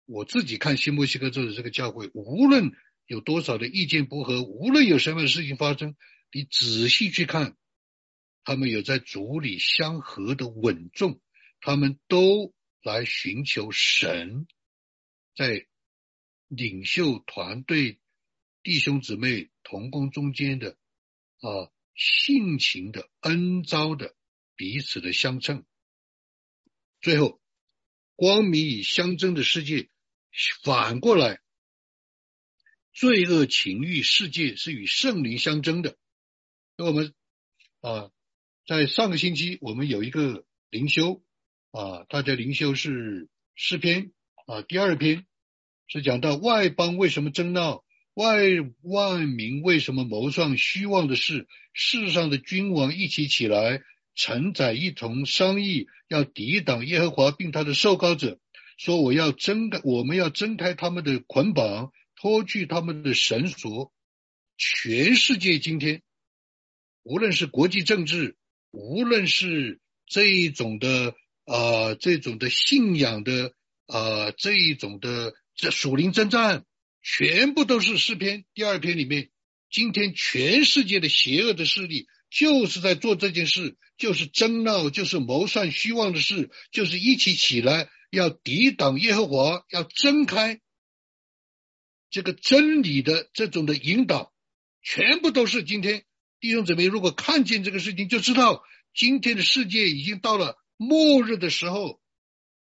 [0.05, 2.73] 我自己看新墨西哥州的这个教会，无论
[3.07, 5.95] 有多少的意见不合，无论有什么事情发生，
[6.33, 7.57] 你仔细去看，
[8.43, 11.21] 他们有在主里相合的稳重，
[11.61, 12.53] 他们都
[12.83, 14.49] 来寻求神，
[15.37, 15.69] 在
[16.49, 18.01] 领袖团队、
[18.65, 20.77] 弟兄姊妹同工中间的
[21.43, 24.17] 啊性情的恩招的
[24.57, 25.65] 彼此的相称，
[27.01, 27.41] 最后。
[28.17, 29.89] 光明与相争的世界，
[30.65, 31.39] 反过来，
[32.95, 35.97] 罪恶情欲世界是与圣灵相争的。
[36.79, 37.15] 那我们
[37.81, 38.11] 啊，
[38.67, 41.23] 在上个星期我们有一个灵修
[41.73, 44.13] 啊，大家灵修是诗篇
[44.47, 45.27] 啊，第二篇
[45.87, 48.41] 是讲到外邦为什么争闹，外
[48.81, 51.47] 万民为什么谋算虚妄的事？
[51.75, 53.83] 世上的君王一起起来，
[54.17, 58.41] 承载一同商议，要抵挡耶和华并他的受膏者，
[58.79, 63.93] 说我要挣开，我们要挣开他们的捆绑，脱去他们的绳索。
[64.57, 66.03] 全世界今天，
[67.03, 68.37] 无论是国际政治，
[68.71, 71.15] 无论是这一种的
[71.45, 73.53] 啊，这种的信仰的
[73.87, 76.65] 啊，这一种的这属灵征战，
[77.03, 79.29] 全部都是诗篇第二篇里面。
[79.69, 90.61] 今天全世界的邪恶的势力就是在做这件事，就是争闹，就是谋算虚妄的事，就是一起起来要抵挡耶和华，要睁开
[92.11, 94.33] 这个真理的这种的引导。
[94.83, 96.05] 全部都是今天
[96.39, 98.63] 弟兄姊妹，如果看见这个事情，就知道
[98.95, 102.01] 今天的世界已经到了末日的时候，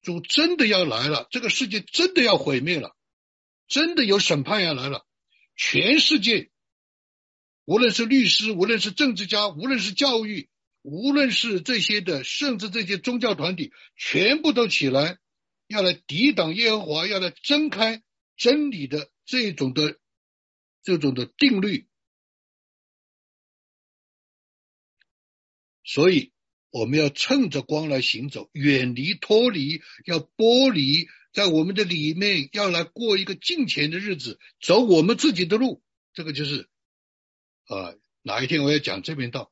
[0.02, 2.96] 主真的要来了，这个世界真的要毁灭了，
[3.68, 5.08] 真的有审判要来了。
[5.56, 6.52] 全世界，
[7.66, 10.50] 无论是律师，无论是政治家，无论是教育，
[10.82, 15.18] 无论是这些的，甚至这些宗教团体，全部都起来，
[15.68, 18.04] 要来抵挡耶和华，要来睁开
[18.36, 19.98] 真理的这种的
[20.84, 21.88] 这种的定律。
[25.86, 26.32] 所以
[26.70, 35.82] 我们要趁着光来行走，远离脱离，要剥离在我们的里面，要来过一个敬虔的日子，走我们自己的路。
[36.14, 36.70] 这个就是
[37.68, 39.52] 啊，哪一天我要讲这边道，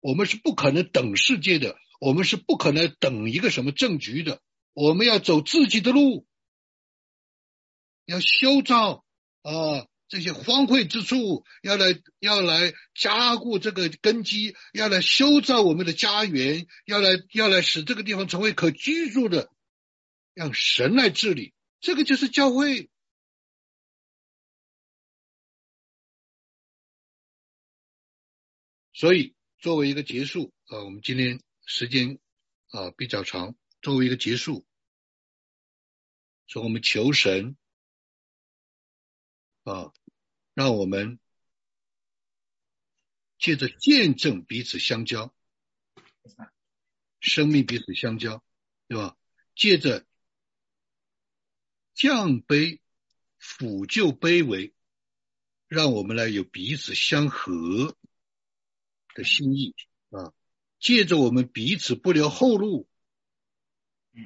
[0.00, 4.40] 我们是不可能等世界的，我们是不可能等一个什么政局的，
[4.72, 6.26] 我们要走自己的路，
[8.04, 9.04] 要修造
[9.42, 9.86] 啊。
[10.10, 19.50] 这些荒废之处，要来要来加固这个根基，要来修造我们的家园，要来要来使这个地方成为可居住的，
[20.32, 21.52] 让神来治理。
[21.80, 22.88] 这个就是教会。
[28.98, 32.18] 所以，作为一个结束啊，我们今天时间
[32.70, 34.66] 啊比较长，作为一个结束，
[36.48, 37.56] 说我们求神。
[39.62, 39.92] 啊，
[40.52, 41.20] 让我们
[43.38, 45.32] 借着见证彼此相交，
[47.20, 48.42] 生命彼此相交，
[48.88, 49.16] 对吧？
[49.54, 50.04] 借着
[51.94, 52.80] 降卑
[53.40, 54.74] 抚就卑微，
[55.68, 57.96] 让我们来有彼此相合
[59.18, 59.74] 的心意
[60.10, 60.32] 啊！
[60.78, 62.88] 借着我们彼此不留后路，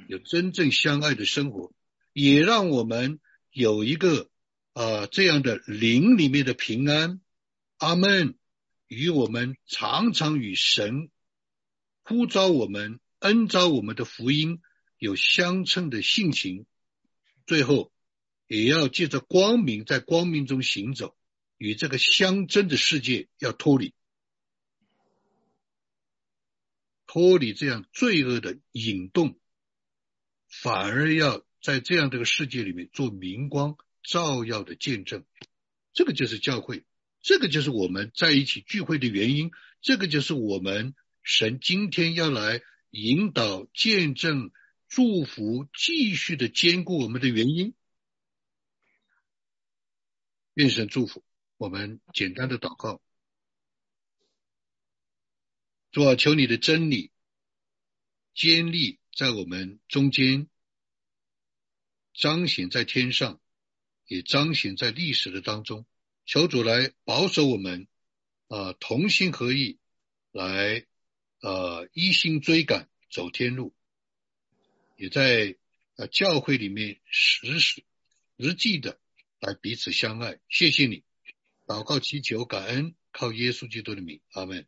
[0.06, 1.72] 有真正相爱的生活，
[2.12, 3.18] 也让我们
[3.50, 4.28] 有一个。
[4.74, 7.20] 啊，这样的灵里面的平安，
[7.76, 8.38] 阿门。
[8.88, 11.10] 与我们常常与神
[12.02, 14.62] 呼召我们、恩召我们的福音
[14.96, 16.64] 有相称的性情。
[17.46, 17.92] 最后，
[18.46, 21.14] 也要借着光明，在光明中行走，
[21.58, 23.92] 与这个相争的世界要脱离，
[27.12, 29.38] 脱离这样罪恶的引动，
[30.48, 33.76] 反而要在这样的个世界里面做明光。
[34.02, 35.26] 照耀的见证，
[35.92, 36.84] 这个就是教会，
[37.20, 39.50] 这个就是我们在一起聚会的原因，
[39.82, 44.50] 这个就是我们神今天要来引导、见证、
[44.88, 47.74] 祝福、继续的兼顾我们的原因。
[50.54, 51.22] 愿神祝福
[51.58, 53.02] 我们，简单的祷告，
[55.92, 57.12] 主啊，求你的真理
[58.34, 60.48] 坚立在我们中间，
[62.12, 63.38] 彰显在天上。
[64.08, 65.86] 也彰显在历史的当中，
[66.26, 67.88] 求主来保守我们
[68.48, 69.78] 啊，同心合意
[70.32, 70.84] 来
[71.40, 73.74] 呃一心追赶走天路，
[74.96, 75.56] 也在
[75.96, 77.84] 呃教会里面实实
[78.38, 79.00] 实际的
[79.38, 80.40] 来彼此相爱。
[80.50, 81.04] 谢谢你，
[81.66, 84.66] 祷告祈求感恩，靠耶稣基督的名，阿门。